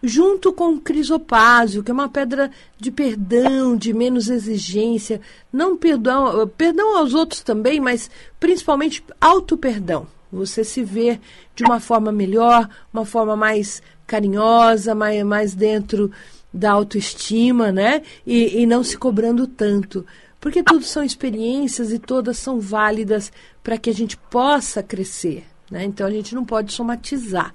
junto 0.01 0.51
com 0.51 0.79
crisopásio, 0.79 1.84
que 1.84 1.91
é 1.91 1.94
uma 1.94 2.10
pedra 2.10 2.50
de 2.79 2.89
perdão, 2.89 3.77
de 3.77 3.94
menos 3.94 4.27
exigência, 4.27 5.22
não 5.53 5.77
perdão, 5.77 6.48
perdão 6.58 6.98
aos 6.98 7.13
outros 7.13 7.41
também, 7.41 7.79
mas 7.79 8.10
principalmente 8.39 9.03
auto 9.22 9.55
perdão. 9.55 10.08
Você 10.35 10.63
se 10.63 10.83
ver 10.83 11.19
de 11.55 11.63
uma 11.63 11.79
forma 11.79 12.11
melhor, 12.11 12.69
uma 12.93 13.05
forma 13.05 13.35
mais 13.35 13.81
carinhosa, 14.05 14.93
mais, 14.93 15.23
mais 15.23 15.55
dentro 15.55 16.11
da 16.53 16.71
autoestima, 16.71 17.71
né? 17.71 18.01
E, 18.25 18.61
e 18.61 18.65
não 18.65 18.83
se 18.83 18.97
cobrando 18.97 19.47
tanto. 19.47 20.05
Porque 20.39 20.61
tudo 20.61 20.83
são 20.83 21.03
experiências 21.03 21.91
e 21.91 21.97
todas 21.97 22.37
são 22.37 22.59
válidas 22.59 23.31
para 23.63 23.77
que 23.77 23.89
a 23.89 23.93
gente 23.93 24.15
possa 24.15 24.83
crescer. 24.83 25.43
Né? 25.71 25.83
Então 25.85 26.05
a 26.05 26.11
gente 26.11 26.35
não 26.35 26.45
pode 26.45 26.71
somatizar. 26.71 27.53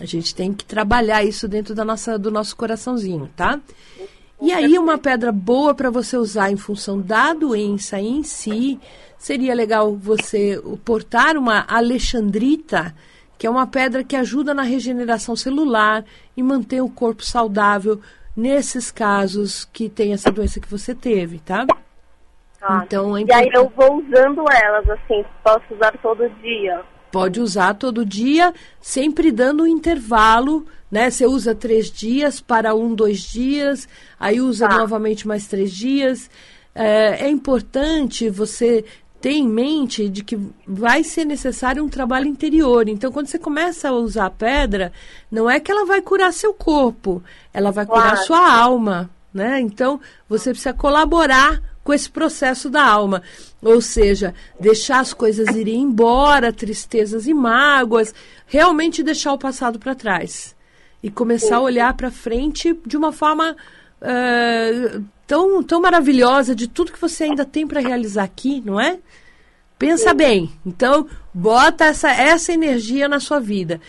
A 0.00 0.06
gente 0.06 0.34
tem 0.34 0.52
que 0.52 0.64
trabalhar 0.64 1.22
isso 1.22 1.46
dentro 1.46 1.74
da 1.74 1.84
nossa, 1.84 2.18
do 2.18 2.30
nosso 2.30 2.56
coraçãozinho, 2.56 3.30
tá? 3.36 3.60
E 4.40 4.50
aí, 4.50 4.76
uma 4.76 4.98
pedra 4.98 5.30
boa 5.30 5.72
para 5.72 5.88
você 5.88 6.16
usar 6.16 6.50
em 6.50 6.56
função 6.56 7.00
da 7.00 7.32
doença 7.32 8.00
em 8.00 8.24
si, 8.24 8.80
seria 9.22 9.54
legal 9.54 9.94
você 9.94 10.60
portar 10.84 11.36
uma 11.36 11.64
alexandrita, 11.68 12.92
que 13.38 13.46
é 13.46 13.50
uma 13.50 13.68
pedra 13.68 14.02
que 14.02 14.16
ajuda 14.16 14.52
na 14.52 14.62
regeneração 14.62 15.36
celular 15.36 16.04
e 16.36 16.42
mantém 16.42 16.80
o 16.80 16.90
corpo 16.90 17.22
saudável 17.22 18.00
nesses 18.36 18.90
casos 18.90 19.64
que 19.72 19.88
tem 19.88 20.12
essa 20.12 20.28
doença 20.28 20.58
que 20.58 20.68
você 20.68 20.92
teve, 20.92 21.38
tá? 21.38 21.64
Ah, 22.60 22.82
então, 22.84 23.16
é 23.16 23.22
e 23.22 23.32
aí 23.32 23.48
eu 23.54 23.72
vou 23.76 24.02
usando 24.02 24.44
elas, 24.50 24.90
assim, 24.90 25.24
posso 25.44 25.72
usar 25.72 25.96
todo 26.02 26.28
dia? 26.40 26.82
Pode 27.12 27.40
usar 27.40 27.74
todo 27.74 28.04
dia, 28.04 28.52
sempre 28.80 29.30
dando 29.30 29.62
um 29.62 29.68
intervalo, 29.68 30.66
né? 30.90 31.08
Você 31.10 31.26
usa 31.26 31.54
três 31.54 31.92
dias 31.92 32.40
para 32.40 32.74
um, 32.74 32.92
dois 32.92 33.20
dias, 33.20 33.88
aí 34.18 34.40
usa 34.40 34.68
tá. 34.68 34.78
novamente 34.78 35.28
mais 35.28 35.46
três 35.46 35.70
dias. 35.70 36.28
É, 36.74 37.26
é 37.26 37.28
importante 37.28 38.30
você 38.30 38.82
ter 39.22 39.30
em 39.30 39.48
mente 39.48 40.08
de 40.08 40.24
que 40.24 40.36
vai 40.66 41.04
ser 41.04 41.24
necessário 41.24 41.82
um 41.82 41.88
trabalho 41.88 42.26
interior. 42.26 42.88
Então, 42.88 43.12
quando 43.12 43.28
você 43.28 43.38
começa 43.38 43.88
a 43.88 43.92
usar 43.92 44.26
a 44.26 44.30
pedra, 44.30 44.92
não 45.30 45.48
é 45.48 45.60
que 45.60 45.70
ela 45.70 45.86
vai 45.86 46.02
curar 46.02 46.32
seu 46.32 46.52
corpo, 46.52 47.22
ela 47.54 47.70
vai 47.70 47.86
claro. 47.86 48.02
curar 48.02 48.16
sua 48.24 48.52
alma, 48.52 49.08
né? 49.32 49.60
Então, 49.60 50.00
você 50.28 50.50
precisa 50.50 50.74
colaborar 50.74 51.62
com 51.84 51.92
esse 51.92 52.10
processo 52.10 52.68
da 52.68 52.84
alma. 52.84 53.22
Ou 53.62 53.80
seja, 53.80 54.34
deixar 54.58 54.98
as 54.98 55.14
coisas 55.14 55.54
irem 55.54 55.82
embora, 55.82 56.52
tristezas 56.52 57.28
e 57.28 57.32
mágoas, 57.32 58.12
realmente 58.44 59.04
deixar 59.04 59.32
o 59.32 59.38
passado 59.38 59.78
para 59.78 59.94
trás. 59.94 60.54
E 61.00 61.10
começar 61.10 61.56
a 61.56 61.60
olhar 61.60 61.94
para 61.94 62.10
frente 62.10 62.76
de 62.84 62.96
uma 62.96 63.12
forma 63.12 63.56
uh, 64.00 65.04
tão, 65.32 65.62
tão 65.62 65.80
maravilhosa 65.80 66.54
de 66.54 66.68
tudo 66.68 66.92
que 66.92 67.00
você 67.00 67.24
ainda 67.24 67.42
tem 67.42 67.66
para 67.66 67.80
realizar 67.80 68.22
aqui, 68.22 68.62
não 68.62 68.78
é? 68.78 68.98
Pensa 69.78 70.12
bem. 70.12 70.52
Então, 70.64 71.06
bota 71.32 71.86
essa, 71.86 72.10
essa 72.10 72.52
energia 72.52 73.08
na 73.08 73.18
sua 73.18 73.40
vida. 73.40 73.80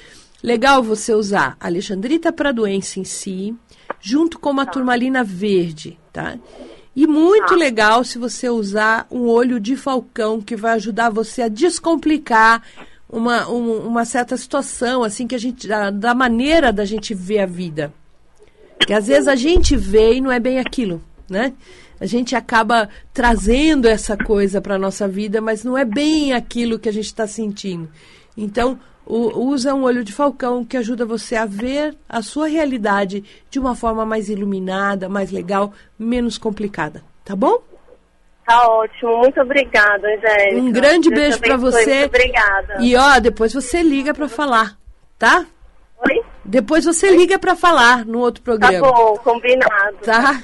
Legal 0.42 0.82
você 0.82 1.14
usar 1.14 1.58
Alexandrita 1.60 2.32
para 2.32 2.48
a 2.48 2.54
doença 2.54 2.98
em 2.98 3.04
si, 3.04 3.54
junto 4.00 4.40
com 4.40 4.52
uma 4.52 4.66
turmalina 4.66 5.22
verde, 5.22 6.00
tá? 6.14 6.38
E 6.96 7.06
muito 7.06 7.56
ah. 7.56 7.58
legal 7.58 8.06
se 8.06 8.18
você 8.18 8.50
usar 8.50 9.06
um 9.12 9.28
olho 9.28 9.60
de 9.60 9.76
falcão 9.76 10.40
que 10.40 10.56
vai 10.56 10.76
ajudar 10.76 11.10
você 11.10 11.42
a 11.42 11.50
descomplicar 11.50 12.64
uma, 13.10 13.50
um, 13.50 13.86
uma 13.86 14.06
certa 14.06 14.38
situação, 14.38 15.04
assim, 15.04 15.28
que 15.28 15.36
a 15.36 15.40
gente. 15.40 15.68
Da, 15.68 15.90
da, 15.90 16.16
maneira 16.16 16.72
da 16.72 16.86
gente 16.86 17.14
ver 17.14 17.40
a 17.40 17.46
vida. 17.46 17.94
Que 18.88 18.94
às 18.94 19.08
vezes 19.08 19.28
a 19.28 19.36
gente 19.36 19.76
vê 19.76 20.14
e 20.14 20.22
não 20.22 20.32
é 20.32 20.40
bem 20.40 20.58
aquilo, 20.58 21.02
né? 21.34 21.54
A 22.00 22.06
gente 22.06 22.36
acaba 22.36 22.88
trazendo 23.14 23.88
essa 23.88 24.16
coisa 24.16 24.62
para 24.62 24.76
a 24.76 24.80
nossa 24.80 25.08
vida, 25.08 25.42
mas 25.42 25.64
não 25.64 25.78
é 25.78 25.84
bem 25.84 26.34
aquilo 26.34 26.80
que 26.80 26.88
a 26.88 26.94
gente 26.94 27.06
está 27.06 27.28
sentindo. 27.28 27.90
Então, 28.38 28.80
o, 29.06 29.48
usa 29.48 29.74
um 29.74 29.84
olho 29.84 30.04
de 30.04 30.14
falcão 30.14 30.64
que 30.64 30.78
ajuda 30.78 31.06
você 31.06 31.36
a 31.36 31.46
ver 31.46 31.96
a 32.08 32.22
sua 32.22 32.48
realidade 32.48 33.24
de 33.50 33.60
uma 33.60 33.76
forma 33.76 34.06
mais 34.06 34.30
iluminada, 34.30 35.10
mais 35.10 35.32
legal, 35.32 35.74
menos 36.00 36.38
complicada. 36.38 37.04
Tá 37.26 37.36
bom? 37.36 37.62
Tá 38.46 38.68
ótimo, 38.68 39.18
muito 39.20 39.40
obrigada, 39.40 40.06
Angélica. 40.08 40.58
Um 40.58 40.72
grande 40.72 41.10
Deus 41.10 41.22
beijo 41.22 41.40
para 41.40 41.58
você. 41.58 42.00
Muito 42.00 42.16
obrigada. 42.16 42.78
E 42.80 42.96
ó, 42.96 43.20
depois 43.20 43.54
você 43.54 43.82
liga 43.82 44.14
para 44.14 44.28
falar, 44.28 44.78
tá? 45.18 45.46
Oi? 46.10 46.22
Depois 46.44 46.84
você 46.84 47.10
liga 47.10 47.40
para 47.40 47.56
falar 47.56 48.06
no 48.06 48.20
outro 48.20 48.44
tá 48.44 48.52
programa. 48.52 48.86
Tá 48.86 48.94
bom, 48.94 49.18
combinado. 49.20 49.98
Tá? 50.04 50.44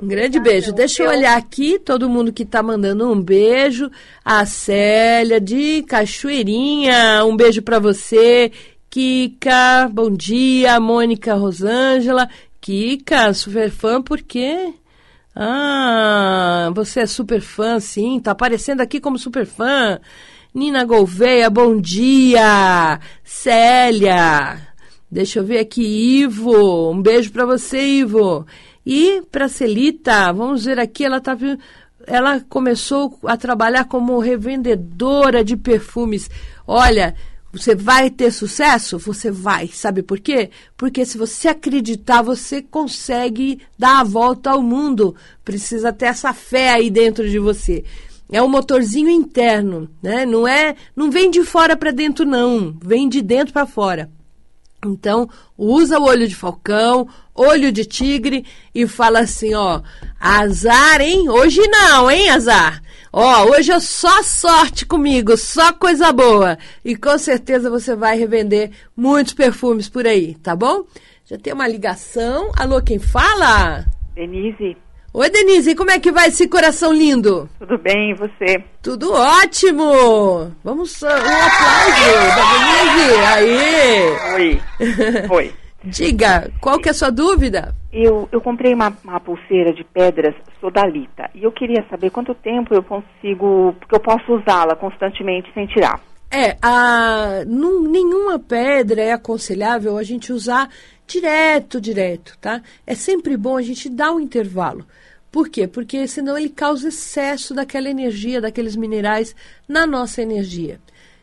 Um 0.00 0.06
grande 0.06 0.38
beijo. 0.38 0.72
Deixa 0.72 1.02
eu 1.02 1.10
olhar 1.10 1.36
aqui, 1.36 1.76
todo 1.76 2.08
mundo 2.08 2.32
que 2.32 2.44
tá 2.44 2.62
mandando 2.62 3.10
um 3.10 3.20
beijo. 3.20 3.90
A 4.24 4.46
Célia 4.46 5.40
de 5.40 5.82
Cachoeirinha, 5.82 7.24
um 7.24 7.36
beijo 7.36 7.62
para 7.62 7.80
você. 7.80 8.52
Kika, 8.88 9.90
bom 9.92 10.08
dia. 10.08 10.78
Mônica 10.78 11.34
Rosângela. 11.34 12.28
Kika, 12.60 13.34
super 13.34 13.70
fã, 13.70 14.00
por 14.00 14.22
quê? 14.22 14.72
Ah, 15.34 16.70
você 16.74 17.00
é 17.00 17.06
super 17.06 17.40
fã, 17.40 17.80
sim. 17.80 18.20
Tá 18.20 18.30
aparecendo 18.30 18.80
aqui 18.80 19.00
como 19.00 19.18
super 19.18 19.46
fã. 19.46 19.98
Nina 20.54 20.84
Gouveia, 20.84 21.50
bom 21.50 21.80
dia. 21.80 23.00
Célia, 23.24 24.68
Deixa 25.10 25.38
eu 25.38 25.44
ver 25.44 25.58
aqui, 25.58 25.82
Ivo. 26.22 26.92
Um 26.92 27.00
beijo 27.00 27.32
para 27.32 27.46
você, 27.46 27.80
Ivo. 27.80 28.46
E 28.84 29.22
para 29.30 29.48
Celita, 29.48 30.32
vamos 30.32 30.64
ver 30.64 30.78
aqui, 30.78 31.04
ela 31.04 31.20
tá 31.20 31.36
ela 32.06 32.40
começou 32.40 33.18
a 33.24 33.36
trabalhar 33.36 33.84
como 33.84 34.18
revendedora 34.18 35.44
de 35.44 35.56
perfumes. 35.56 36.30
Olha, 36.66 37.14
você 37.52 37.74
vai 37.74 38.10
ter 38.10 38.30
sucesso? 38.30 38.98
Você 38.98 39.30
vai. 39.30 39.68
Sabe 39.68 40.02
por 40.02 40.18
quê? 40.20 40.50
Porque 40.76 41.04
se 41.04 41.18
você 41.18 41.48
acreditar, 41.48 42.22
você 42.22 42.62
consegue 42.62 43.60
dar 43.78 44.00
a 44.00 44.04
volta 44.04 44.50
ao 44.50 44.62
mundo. 44.62 45.14
Precisa 45.44 45.92
ter 45.92 46.06
essa 46.06 46.32
fé 46.32 46.70
aí 46.70 46.90
dentro 46.90 47.28
de 47.28 47.38
você. 47.38 47.84
É 48.30 48.42
um 48.42 48.48
motorzinho 48.48 49.08
interno, 49.08 49.88
né? 50.02 50.26
Não 50.26 50.46
é, 50.46 50.76
não 50.94 51.10
vem 51.10 51.30
de 51.30 51.42
fora 51.42 51.74
para 51.74 51.90
dentro 51.90 52.26
não, 52.26 52.76
vem 52.82 53.08
de 53.08 53.22
dentro 53.22 53.54
para 53.54 53.66
fora. 53.66 54.10
Então, 54.84 55.28
usa 55.56 55.98
o 55.98 56.04
olho 56.04 56.28
de 56.28 56.36
falcão, 56.36 57.08
olho 57.34 57.72
de 57.72 57.84
tigre 57.84 58.46
e 58.72 58.86
fala 58.86 59.20
assim, 59.20 59.54
ó, 59.54 59.80
azar, 60.20 61.00
hein? 61.00 61.28
Hoje 61.28 61.60
não, 61.66 62.10
hein, 62.10 62.30
azar? 62.30 62.80
Ó, 63.12 63.46
hoje 63.46 63.72
é 63.72 63.80
só 63.80 64.22
sorte 64.22 64.86
comigo, 64.86 65.36
só 65.36 65.72
coisa 65.72 66.12
boa. 66.12 66.56
E 66.84 66.94
com 66.94 67.18
certeza 67.18 67.68
você 67.68 67.96
vai 67.96 68.16
revender 68.16 68.70
muitos 68.96 69.34
perfumes 69.34 69.88
por 69.88 70.06
aí, 70.06 70.34
tá 70.36 70.54
bom? 70.54 70.84
Já 71.24 71.36
tem 71.36 71.52
uma 71.52 71.66
ligação. 71.66 72.52
Alô, 72.56 72.80
quem 72.80 72.98
fala? 72.98 73.84
Denise. 74.14 74.76
Oi, 75.20 75.30
Denise, 75.30 75.74
como 75.74 75.90
é 75.90 75.98
que 75.98 76.12
vai 76.12 76.28
esse 76.28 76.46
coração 76.46 76.92
lindo? 76.92 77.48
Tudo 77.58 77.76
bem, 77.76 78.12
e 78.12 78.14
você? 78.14 78.62
Tudo 78.80 79.12
ótimo! 79.12 80.54
Vamos, 80.62 81.02
uh, 81.02 81.06
um 81.06 81.10
aplauso 81.10 82.14
da 82.36 82.44
Denise! 82.52 83.16
Aí! 83.26 84.34
Oi! 84.36 84.60
Oi! 85.28 85.52
Diga, 85.82 86.48
qual 86.60 86.78
que 86.78 86.88
é 86.88 86.92
a 86.92 86.94
sua 86.94 87.10
dúvida? 87.10 87.74
Eu, 87.92 88.28
eu 88.30 88.40
comprei 88.40 88.72
uma, 88.72 88.96
uma 89.02 89.18
pulseira 89.18 89.72
de 89.72 89.82
pedras 89.82 90.36
sodalita 90.60 91.28
e 91.34 91.42
eu 91.42 91.50
queria 91.50 91.84
saber 91.90 92.10
quanto 92.10 92.32
tempo 92.36 92.72
eu 92.72 92.84
consigo, 92.84 93.74
porque 93.80 93.96
eu 93.96 94.00
posso 94.00 94.34
usá-la 94.34 94.76
constantemente 94.76 95.52
sem 95.52 95.66
tirar. 95.66 96.00
É, 96.30 96.56
a, 96.62 97.42
num, 97.44 97.90
nenhuma 97.90 98.38
pedra 98.38 99.02
é 99.02 99.10
aconselhável 99.10 99.98
a 99.98 100.04
gente 100.04 100.32
usar 100.32 100.68
direto, 101.08 101.80
direto, 101.80 102.38
tá? 102.38 102.62
É 102.86 102.94
sempre 102.94 103.36
bom 103.36 103.56
a 103.56 103.62
gente 103.62 103.88
dar 103.88 104.12
um 104.12 104.20
intervalo. 104.20 104.84
Por 105.30 105.48
quê? 105.48 105.66
Porque 105.66 106.06
senão 106.08 106.36
ele 106.38 106.48
causa 106.48 106.88
excesso 106.88 107.54
daquela 107.54 107.88
energia, 107.88 108.40
daqueles 108.40 108.76
minerais 108.76 109.34
na 109.68 109.86
nossa 109.86 110.22
energia. 110.22 110.80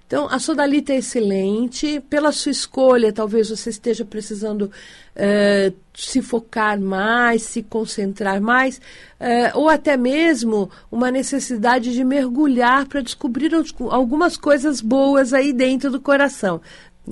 Então, 0.07 0.27
a 0.29 0.37
sodalita 0.37 0.93
é 0.93 0.97
excelente. 0.97 1.99
Pela 2.09 2.31
sua 2.31 2.51
escolha, 2.51 3.11
talvez 3.11 3.49
você 3.49 3.71
esteja 3.71 4.05
precisando 4.05 4.69
uh, 4.69 5.75
se 5.95 6.21
focar 6.21 6.79
mais, 6.79 7.41
se 7.41 7.63
concentrar 7.63 8.39
mais, 8.39 8.77
uh, 8.77 9.57
ou 9.57 9.67
até 9.67 9.97
mesmo 9.97 10.69
uma 10.91 11.09
necessidade 11.09 11.91
de 11.91 12.03
mergulhar 12.03 12.85
para 12.85 13.01
descobrir 13.01 13.51
algumas 13.89 14.37
coisas 14.37 14.79
boas 14.79 15.33
aí 15.33 15.51
dentro 15.51 15.89
do 15.89 15.99
coração 15.99 16.61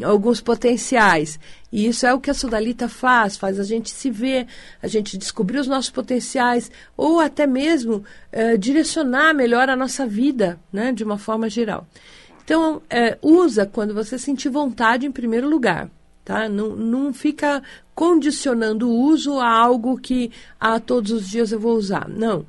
alguns 0.02 0.42
potenciais. 0.42 1.40
E 1.72 1.88
isso 1.88 2.06
é 2.06 2.14
o 2.14 2.20
que 2.20 2.32
a 2.32 2.34
Sodalita 2.34 2.88
faz, 2.88 3.36
faz 3.36 3.60
a 3.60 3.64
gente 3.64 3.90
se 3.90 4.10
ver, 4.10 4.48
a 4.82 4.88
gente 4.88 5.18
descobrir 5.18 5.60
os 5.60 5.68
nossos 5.68 5.92
potenciais, 5.92 6.72
ou 6.96 7.20
até 7.20 7.46
mesmo 7.46 8.04
uh, 8.32 8.58
direcionar 8.58 9.34
melhor 9.34 9.70
a 9.70 9.76
nossa 9.76 10.06
vida, 10.08 10.60
né, 10.72 10.92
de 10.92 11.04
uma 11.04 11.18
forma 11.18 11.50
geral. 11.50 11.88
Então, 12.44 12.82
é, 12.90 13.18
usa 13.22 13.66
quando 13.66 13.94
você 13.94 14.18
sentir 14.18 14.50
vontade 14.50 15.06
em 15.06 15.12
primeiro 15.12 15.50
lugar. 15.50 15.90
Tá? 16.26 16.48
Não, 16.48 16.70
não 16.70 17.14
fica 17.14 17.62
condicionando 17.94 18.90
o 18.90 18.98
uso 18.98 19.40
a 19.40 19.50
algo 19.50 19.98
que 19.98 20.32
ah, 20.60 20.80
todos 20.80 21.12
os 21.12 21.30
dias 21.30 21.52
eu 21.52 21.60
vou 21.60 21.76
usar. 21.76 22.08
Não. 22.08 22.46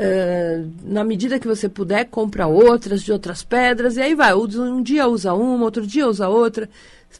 É, 0.00 0.64
na 0.84 1.02
medida 1.02 1.40
que 1.40 1.46
você 1.46 1.68
puder, 1.68 2.04
compra 2.04 2.46
outras 2.46 3.02
de 3.02 3.10
outras 3.10 3.42
pedras, 3.42 3.96
e 3.96 4.00
aí 4.00 4.14
vai. 4.14 4.32
Um 4.32 4.80
dia 4.80 5.08
usa 5.08 5.34
uma, 5.34 5.64
outro 5.64 5.84
dia 5.86 6.06
usa 6.08 6.28
outra. 6.28 6.70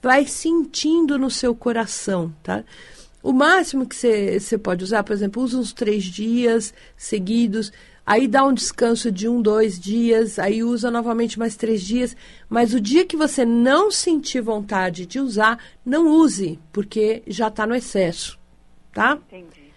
Vai 0.00 0.26
sentindo 0.26 1.18
no 1.18 1.30
seu 1.30 1.54
coração, 1.54 2.32
tá? 2.42 2.62
O 3.20 3.32
máximo 3.32 3.86
que 3.86 3.96
você 3.96 4.56
pode 4.56 4.84
usar, 4.84 5.02
por 5.02 5.12
exemplo, 5.12 5.42
usa 5.42 5.58
uns 5.58 5.72
três 5.72 6.04
dias 6.04 6.72
seguidos. 6.96 7.72
Aí 8.06 8.26
dá 8.28 8.44
um 8.44 8.54
descanso 8.54 9.10
de 9.12 9.28
um, 9.28 9.42
dois 9.42 9.78
dias, 9.78 10.38
aí 10.38 10.62
usa 10.62 10.90
novamente 10.90 11.38
mais 11.38 11.56
três 11.56 11.82
dias. 11.82 12.16
Mas 12.48 12.72
o 12.72 12.80
dia 12.80 13.04
que 13.04 13.16
você 13.16 13.44
não 13.44 13.90
sentir 13.90 14.40
vontade 14.40 15.04
de 15.04 15.20
usar, 15.20 15.58
não 15.84 16.06
use, 16.06 16.58
porque 16.72 17.22
já 17.26 17.48
está 17.48 17.66
no 17.66 17.74
excesso. 17.74 18.38
Tá? 18.94 19.18
Entendi. 19.26 19.67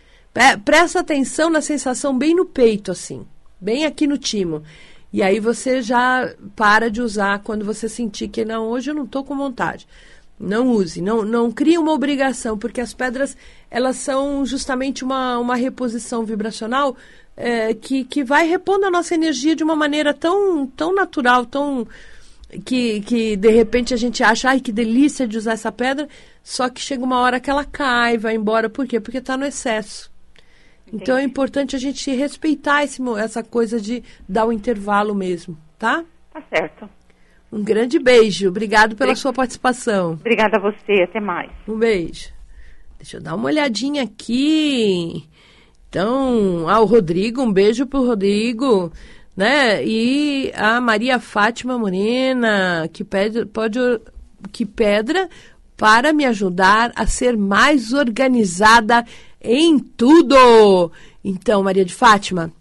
Presta 0.63 1.02
atenção 1.02 1.50
na 1.50 1.62
sensação 1.62 2.17
bem 2.17 2.34
no 2.34 2.46
peito, 2.46 2.91
assim, 2.91 3.26
bem 3.60 3.86
aqui 3.86 4.08
no 4.08 4.17
timo. 4.17 4.63
E 5.12 5.22
aí 5.22 5.39
você 5.39 5.82
já 5.82 6.34
para 6.56 6.89
de 6.89 7.02
usar 7.02 7.39
quando 7.39 7.65
você 7.65 7.89
sentir 7.89 8.30
que 8.30 8.46
não, 8.46 8.67
hoje 8.67 8.91
eu 8.91 8.96
não 8.96 9.04
estou 9.04 9.24
com 9.24 9.36
vontade. 9.36 9.86
Não 10.39 10.70
use, 10.70 11.02
não, 11.02 11.24
não 11.24 11.52
crie 11.52 11.78
uma 11.78 11.91
obrigação, 11.91 12.58
porque 12.58 12.82
as 12.82 12.94
pedras 12.94 13.38
elas 13.70 13.98
são 13.98 14.46
justamente 14.46 15.04
uma, 15.04 15.38
uma 15.38 15.56
reposição 15.56 16.26
vibracional 16.26 16.96
é, 17.36 17.74
que, 17.74 18.04
que 18.06 18.24
vai 18.24 18.48
repondo 18.48 18.86
a 18.86 18.91
nossa 18.91 19.13
energia 19.13 19.56
de 19.56 19.63
uma 19.63 19.76
maneira 19.76 20.13
tão, 20.13 20.65
tão 20.65 20.96
natural, 20.96 21.46
tão 21.46 21.88
que, 22.65 23.02
que 23.02 23.36
de 23.36 23.50
repente 23.52 23.94
a 23.94 23.98
gente 23.98 24.24
acha, 24.24 24.50
ai 24.50 24.60
que 24.60 24.72
delícia 24.72 25.28
de 25.28 25.38
usar 25.38 25.54
essa 25.54 25.72
pedra, 25.72 26.08
só 26.44 26.70
que 26.70 26.82
chega 26.82 27.04
uma 27.04 27.20
hora 27.20 27.39
que 27.39 27.50
ela 27.50 27.65
cai, 27.65 28.17
vai 28.17 28.36
embora. 28.36 28.70
Por 28.70 28.88
quê? 28.88 29.00
Porque 29.00 29.20
está 29.20 29.38
no 29.38 29.46
excesso. 29.46 30.11
Entendi. 30.91 31.04
Então 31.04 31.17
é 31.17 31.23
importante 31.23 31.75
a 31.75 31.80
gente 31.80 32.12
respeitar 32.12 32.84
esse, 32.84 33.01
essa 33.17 33.41
coisa 33.41 33.80
de 33.80 34.04
dar 34.27 34.45
o 34.45 34.51
intervalo 34.51 35.15
mesmo, 35.15 35.58
tá? 35.80 36.04
Tá 36.34 36.43
certo. 36.54 36.89
Um 37.51 37.63
grande 37.63 37.97
beijo. 37.99 38.49
Obrigado 38.49 38.95
pela 38.95 39.15
sua 39.15 39.34
participação. 39.34 40.13
Obrigada 40.13 40.58
a 40.58 40.62
você. 40.62 41.04
Até 41.04 41.19
mais. 41.19 41.51
Um 41.67 41.77
beijo. 41.77 42.30
Deixa 42.97 43.17
eu 43.17 43.21
dar 43.21 43.36
uma 43.36 43.47
olhadinha 43.47 44.04
aqui. 44.04 45.27
Então, 45.89 46.69
ah, 46.69 46.80
o 46.80 46.86
Rodrigo, 46.86 47.41
um 47.41 47.51
beijo 47.51 47.86
pro 47.86 48.06
Rodrigo, 48.06 48.91
né? 49.36 49.86
E 49.86 50.51
a 50.56 50.80
Maria 50.80 51.19
Fátima 51.19 51.77
Morena, 51.77 52.88
que 52.93 53.04
pede, 53.04 53.45
pode, 53.45 53.80
que 54.54 54.65
pedra 54.65 55.30
para 55.75 56.13
me 56.13 56.25
ajudar 56.25 56.93
a 56.95 57.06
ser 57.06 57.36
mais 57.36 57.91
organizada 57.91 59.04
em 59.41 59.80
tudo. 59.80 60.91
Então, 61.23 61.63
Maria 61.63 61.86
de 61.86 61.93
Fátima, 61.93 62.51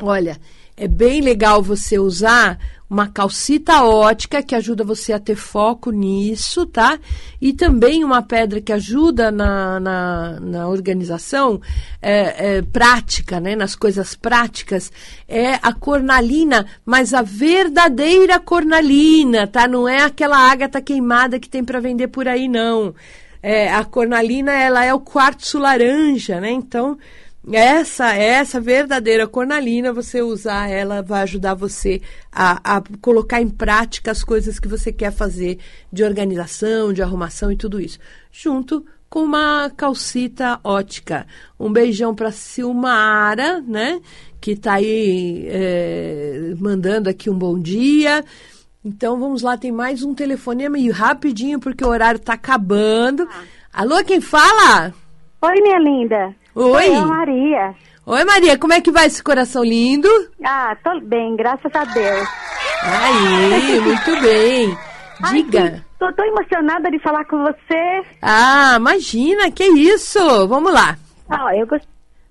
olha, 0.00 0.38
é 0.76 0.88
bem 0.88 1.20
legal 1.20 1.62
você 1.62 1.98
usar 1.98 2.58
uma 2.88 3.08
calcita 3.08 3.82
ótica 3.82 4.42
que 4.42 4.54
ajuda 4.54 4.84
você 4.84 5.12
a 5.12 5.18
ter 5.18 5.34
foco 5.34 5.90
nisso, 5.90 6.66
tá? 6.66 6.98
E 7.40 7.52
também 7.52 8.04
uma 8.04 8.22
pedra 8.22 8.60
que 8.60 8.72
ajuda 8.72 9.30
na, 9.30 9.80
na, 9.80 10.40
na 10.40 10.68
organização 10.68 11.60
é, 12.00 12.56
é, 12.56 12.62
prática, 12.62 13.40
né? 13.40 13.56
Nas 13.56 13.74
coisas 13.74 14.14
práticas, 14.14 14.92
é 15.26 15.54
a 15.62 15.72
cornalina, 15.72 16.66
mas 16.84 17.14
a 17.14 17.22
verdadeira 17.22 18.38
cornalina, 18.38 19.46
tá? 19.46 19.66
Não 19.66 19.88
é 19.88 20.02
aquela 20.02 20.38
ágata 20.38 20.80
queimada 20.80 21.40
que 21.40 21.48
tem 21.48 21.64
para 21.64 21.80
vender 21.80 22.08
por 22.08 22.28
aí, 22.28 22.48
não. 22.48 22.94
É, 23.46 23.70
a 23.70 23.84
cornalina, 23.84 24.52
ela 24.52 24.82
é 24.86 24.94
o 24.94 24.98
quartzo 24.98 25.58
laranja, 25.58 26.40
né? 26.40 26.50
Então, 26.50 26.96
essa 27.52 28.14
essa 28.14 28.58
verdadeira 28.58 29.28
cornalina, 29.28 29.92
você 29.92 30.22
usar 30.22 30.70
ela 30.70 31.02
vai 31.02 31.24
ajudar 31.24 31.52
você 31.52 32.00
a, 32.32 32.76
a, 32.76 32.82
colocar 33.02 33.42
em 33.42 33.50
prática 33.50 34.10
as 34.10 34.24
coisas 34.24 34.58
que 34.58 34.66
você 34.66 34.90
quer 34.90 35.12
fazer 35.12 35.58
de 35.92 36.02
organização, 36.02 36.90
de 36.90 37.02
arrumação 37.02 37.52
e 37.52 37.56
tudo 37.56 37.78
isso. 37.78 37.98
Junto 38.32 38.82
com 39.10 39.20
uma 39.20 39.70
calcita 39.76 40.58
ótica. 40.64 41.26
Um 41.60 41.70
beijão 41.70 42.14
para 42.14 42.32
Silmara, 42.32 43.60
né? 43.60 44.00
Que 44.40 44.52
está 44.52 44.74
aí 44.76 45.44
é, 45.50 46.54
mandando 46.58 47.10
aqui 47.10 47.28
um 47.28 47.36
bom 47.36 47.60
dia. 47.60 48.24
Então 48.84 49.18
vamos 49.18 49.40
lá, 49.40 49.56
tem 49.56 49.72
mais 49.72 50.02
um 50.02 50.14
telefonema 50.14 50.78
e 50.78 50.90
rapidinho 50.90 51.58
porque 51.58 51.82
o 51.82 51.88
horário 51.88 52.18
está 52.18 52.34
acabando. 52.34 53.26
Ah. 53.30 53.80
Alô, 53.80 54.04
quem 54.04 54.20
fala? 54.20 54.92
Oi, 55.40 55.54
minha 55.62 55.78
linda. 55.78 56.36
Oi. 56.54 56.90
Oi, 56.90 57.04
Maria. 57.06 57.74
Oi, 58.04 58.24
Maria, 58.24 58.58
como 58.58 58.74
é 58.74 58.82
que 58.82 58.90
vai 58.90 59.06
esse 59.06 59.22
coração 59.22 59.64
lindo? 59.64 60.08
Ah, 60.44 60.76
tô 60.84 61.00
bem, 61.00 61.34
graças 61.34 61.74
a 61.74 61.84
Deus. 61.84 62.28
Aí, 62.82 63.80
muito 63.80 64.20
bem. 64.20 64.76
Diga. 65.30 65.62
Ai, 65.62 65.82
tô, 65.98 66.12
tô 66.12 66.22
emocionada 66.22 66.90
de 66.90 66.98
falar 66.98 67.24
com 67.24 67.42
você. 67.42 68.02
Ah, 68.20 68.74
imagina, 68.76 69.50
que 69.50 69.64
isso. 69.64 70.46
Vamos 70.46 70.70
lá. 70.70 70.98
Ah, 71.30 71.56
eu, 71.56 71.66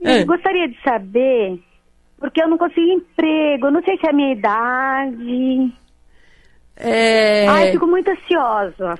é. 0.03 0.21
eu 0.21 0.25
gostaria 0.27 0.67
de 0.67 0.79
saber, 0.83 1.59
porque 2.19 2.43
eu 2.43 2.47
não 2.47 2.59
consegui 2.59 2.93
emprego, 2.93 3.71
não 3.71 3.81
sei 3.81 3.97
se 3.97 4.05
é 4.05 4.11
a 4.11 4.13
minha 4.13 4.33
idade. 4.33 5.73
É... 6.75 7.47
Ai, 7.47 7.71
fico 7.71 7.87
muito 7.87 8.09
ansiosa. 8.09 8.99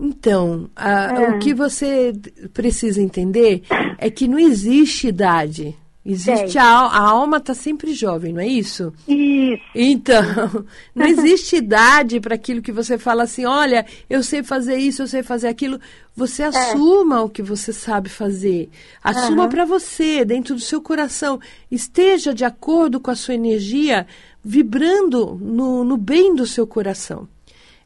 Então, 0.00 0.70
a, 0.76 1.22
é. 1.22 1.30
o 1.30 1.38
que 1.40 1.52
você 1.52 2.12
precisa 2.54 3.02
entender 3.02 3.62
é 3.98 4.08
que 4.08 4.28
não 4.28 4.38
existe 4.38 5.08
idade. 5.08 5.76
Existe 6.10 6.56
a, 6.56 6.64
a, 6.64 7.00
alma 7.00 7.36
está 7.36 7.52
sempre 7.52 7.92
jovem, 7.92 8.32
não 8.32 8.40
é 8.40 8.46
isso? 8.46 8.94
Isso. 9.06 9.62
Então, 9.74 10.64
não 10.94 11.04
existe 11.04 11.56
idade 11.56 12.18
para 12.18 12.34
aquilo 12.34 12.62
que 12.62 12.72
você 12.72 12.96
fala 12.96 13.24
assim, 13.24 13.44
olha, 13.44 13.84
eu 14.08 14.22
sei 14.22 14.42
fazer 14.42 14.76
isso, 14.76 15.02
eu 15.02 15.06
sei 15.06 15.22
fazer 15.22 15.48
aquilo. 15.48 15.78
Você 16.16 16.44
é. 16.44 16.46
assuma 16.46 17.22
o 17.22 17.28
que 17.28 17.42
você 17.42 17.74
sabe 17.74 18.08
fazer. 18.08 18.70
Assuma 19.04 19.42
uhum. 19.42 19.48
para 19.50 19.66
você, 19.66 20.24
dentro 20.24 20.54
do 20.54 20.60
seu 20.62 20.80
coração. 20.80 21.38
Esteja 21.70 22.32
de 22.32 22.44
acordo 22.44 22.98
com 22.98 23.10
a 23.10 23.14
sua 23.14 23.34
energia, 23.34 24.06
vibrando 24.48 25.38
no, 25.42 25.84
no 25.84 25.98
bem 25.98 26.34
do 26.34 26.46
seu 26.46 26.66
coração. 26.66 27.28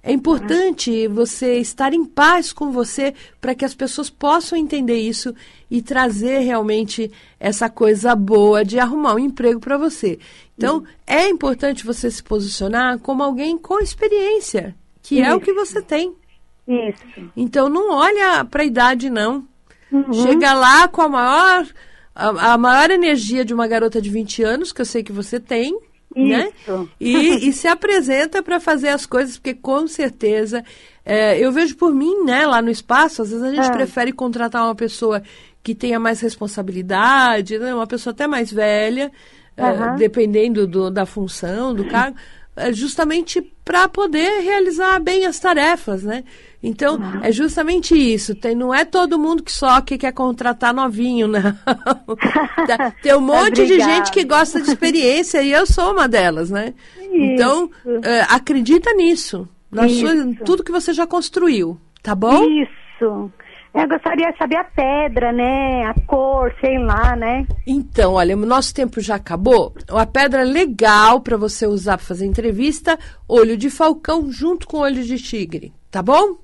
É 0.00 0.12
importante 0.12 1.08
você 1.08 1.58
estar 1.58 1.92
em 1.92 2.04
paz 2.04 2.52
com 2.52 2.70
você 2.70 3.14
para 3.40 3.52
que 3.52 3.64
as 3.64 3.74
pessoas 3.74 4.08
possam 4.08 4.56
entender 4.56 4.96
isso 4.96 5.34
e 5.68 5.82
trazer 5.82 6.40
realmente 6.40 7.10
essa 7.38 7.68
coisa 7.68 8.14
boa 8.14 8.64
de 8.64 8.78
arrumar 8.78 9.14
um 9.14 9.18
emprego 9.18 9.58
para 9.58 9.76
você. 9.76 10.20
Então, 10.56 10.78
uhum. 10.78 10.86
é 11.04 11.28
importante 11.28 11.84
você 11.84 12.08
se 12.08 12.22
posicionar 12.22 12.98
como 13.00 13.24
alguém 13.24 13.58
com 13.58 13.80
experiência, 13.80 14.74
que 15.02 15.16
isso. 15.16 15.28
é 15.28 15.34
o 15.34 15.40
que 15.40 15.52
você 15.52 15.82
tem. 15.82 16.14
Isso. 16.66 17.30
Então, 17.36 17.68
não 17.68 17.92
olha 17.92 18.44
para 18.44 18.62
a 18.62 18.66
idade, 18.66 19.10
não. 19.10 19.46
Uhum. 19.90 20.12
Chega 20.12 20.52
lá 20.52 20.86
com 20.86 21.02
a 21.02 21.08
maior, 21.08 21.66
a, 22.14 22.52
a 22.52 22.58
maior 22.58 22.90
energia 22.90 23.44
de 23.44 23.52
uma 23.52 23.66
garota 23.66 24.00
de 24.00 24.10
20 24.10 24.42
anos, 24.44 24.72
que 24.72 24.80
eu 24.80 24.86
sei 24.86 25.02
que 25.02 25.12
você 25.12 25.40
tem, 25.40 25.76
né? 26.16 26.50
E, 27.00 27.48
e 27.48 27.52
se 27.52 27.68
apresenta 27.68 28.42
para 28.42 28.60
fazer 28.60 28.88
as 28.88 29.06
coisas, 29.06 29.36
porque 29.36 29.54
com 29.54 29.86
certeza 29.86 30.64
é, 31.04 31.38
eu 31.38 31.50
vejo 31.50 31.76
por 31.76 31.92
mim, 31.92 32.24
né, 32.24 32.46
lá 32.46 32.62
no 32.62 32.70
espaço, 32.70 33.22
às 33.22 33.30
vezes 33.30 33.44
a 33.44 33.54
gente 33.54 33.68
é. 33.68 33.72
prefere 33.72 34.12
contratar 34.12 34.64
uma 34.64 34.74
pessoa 34.74 35.22
que 35.62 35.74
tenha 35.74 35.98
mais 35.98 36.20
responsabilidade, 36.20 37.58
né, 37.58 37.74
uma 37.74 37.86
pessoa 37.86 38.12
até 38.12 38.26
mais 38.26 38.52
velha, 38.52 39.10
é, 39.56 39.96
dependendo 39.96 40.66
do, 40.66 40.90
da 40.90 41.04
função, 41.04 41.74
do 41.74 41.84
cargo, 41.86 42.16
justamente 42.72 43.40
para 43.64 43.88
poder 43.88 44.40
realizar 44.42 44.98
bem 45.00 45.24
as 45.24 45.38
tarefas, 45.38 46.02
né? 46.02 46.24
Então, 46.62 46.96
uhum. 46.96 47.24
é 47.24 47.32
justamente 47.32 47.94
isso. 47.94 48.34
Tem, 48.34 48.54
não 48.54 48.72
é 48.72 48.84
todo 48.84 49.18
mundo 49.18 49.42
que 49.42 49.50
só 49.50 49.80
que 49.80 49.98
quer 49.98 50.12
contratar 50.12 50.72
novinho, 50.72 51.26
não. 51.26 51.40
Tem 53.02 53.14
um 53.14 53.20
monte 53.20 53.66
de 53.66 53.80
gente 53.80 54.12
que 54.12 54.24
gosta 54.24 54.60
de 54.60 54.68
experiência 54.68 55.42
e 55.42 55.50
eu 55.50 55.66
sou 55.66 55.92
uma 55.92 56.06
delas, 56.06 56.50
né? 56.50 56.72
Então, 56.98 57.64
isso. 57.64 57.98
Então, 57.98 58.00
é, 58.04 58.20
acredita 58.28 58.92
nisso. 58.94 59.48
Na 59.70 59.88
sua, 59.88 60.12
tudo 60.44 60.62
que 60.62 60.70
você 60.70 60.92
já 60.92 61.06
construiu, 61.06 61.80
tá 62.02 62.14
bom? 62.14 62.44
Isso. 62.44 63.32
Eu 63.74 63.88
gostaria 63.88 64.30
de 64.30 64.36
saber 64.36 64.56
a 64.56 64.64
pedra, 64.64 65.32
né? 65.32 65.84
A 65.84 65.94
cor, 66.06 66.54
sei 66.60 66.78
lá, 66.78 67.16
né? 67.16 67.46
Então, 67.66 68.14
olha, 68.14 68.36
o 68.36 68.46
nosso 68.46 68.74
tempo 68.74 69.00
já 69.00 69.14
acabou. 69.14 69.72
A 69.88 70.04
pedra 70.04 70.42
legal 70.42 71.22
para 71.22 71.38
você 71.38 71.66
usar 71.66 71.96
para 71.96 72.06
fazer 72.06 72.26
entrevista, 72.26 72.98
olho 73.26 73.56
de 73.56 73.70
falcão 73.70 74.30
junto 74.30 74.66
com 74.66 74.78
olho 74.78 75.02
de 75.02 75.16
tigre, 75.16 75.72
tá 75.90 76.02
bom? 76.02 76.36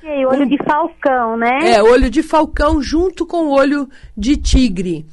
Sei, 0.00 0.24
olho 0.24 0.44
um, 0.44 0.48
de 0.48 0.56
falcão, 0.64 1.36
né? 1.36 1.72
É, 1.72 1.82
olho 1.82 2.08
de 2.08 2.22
falcão 2.22 2.80
junto 2.80 3.26
com 3.26 3.48
olho 3.48 3.88
de 4.16 4.36
tigre. 4.36 5.04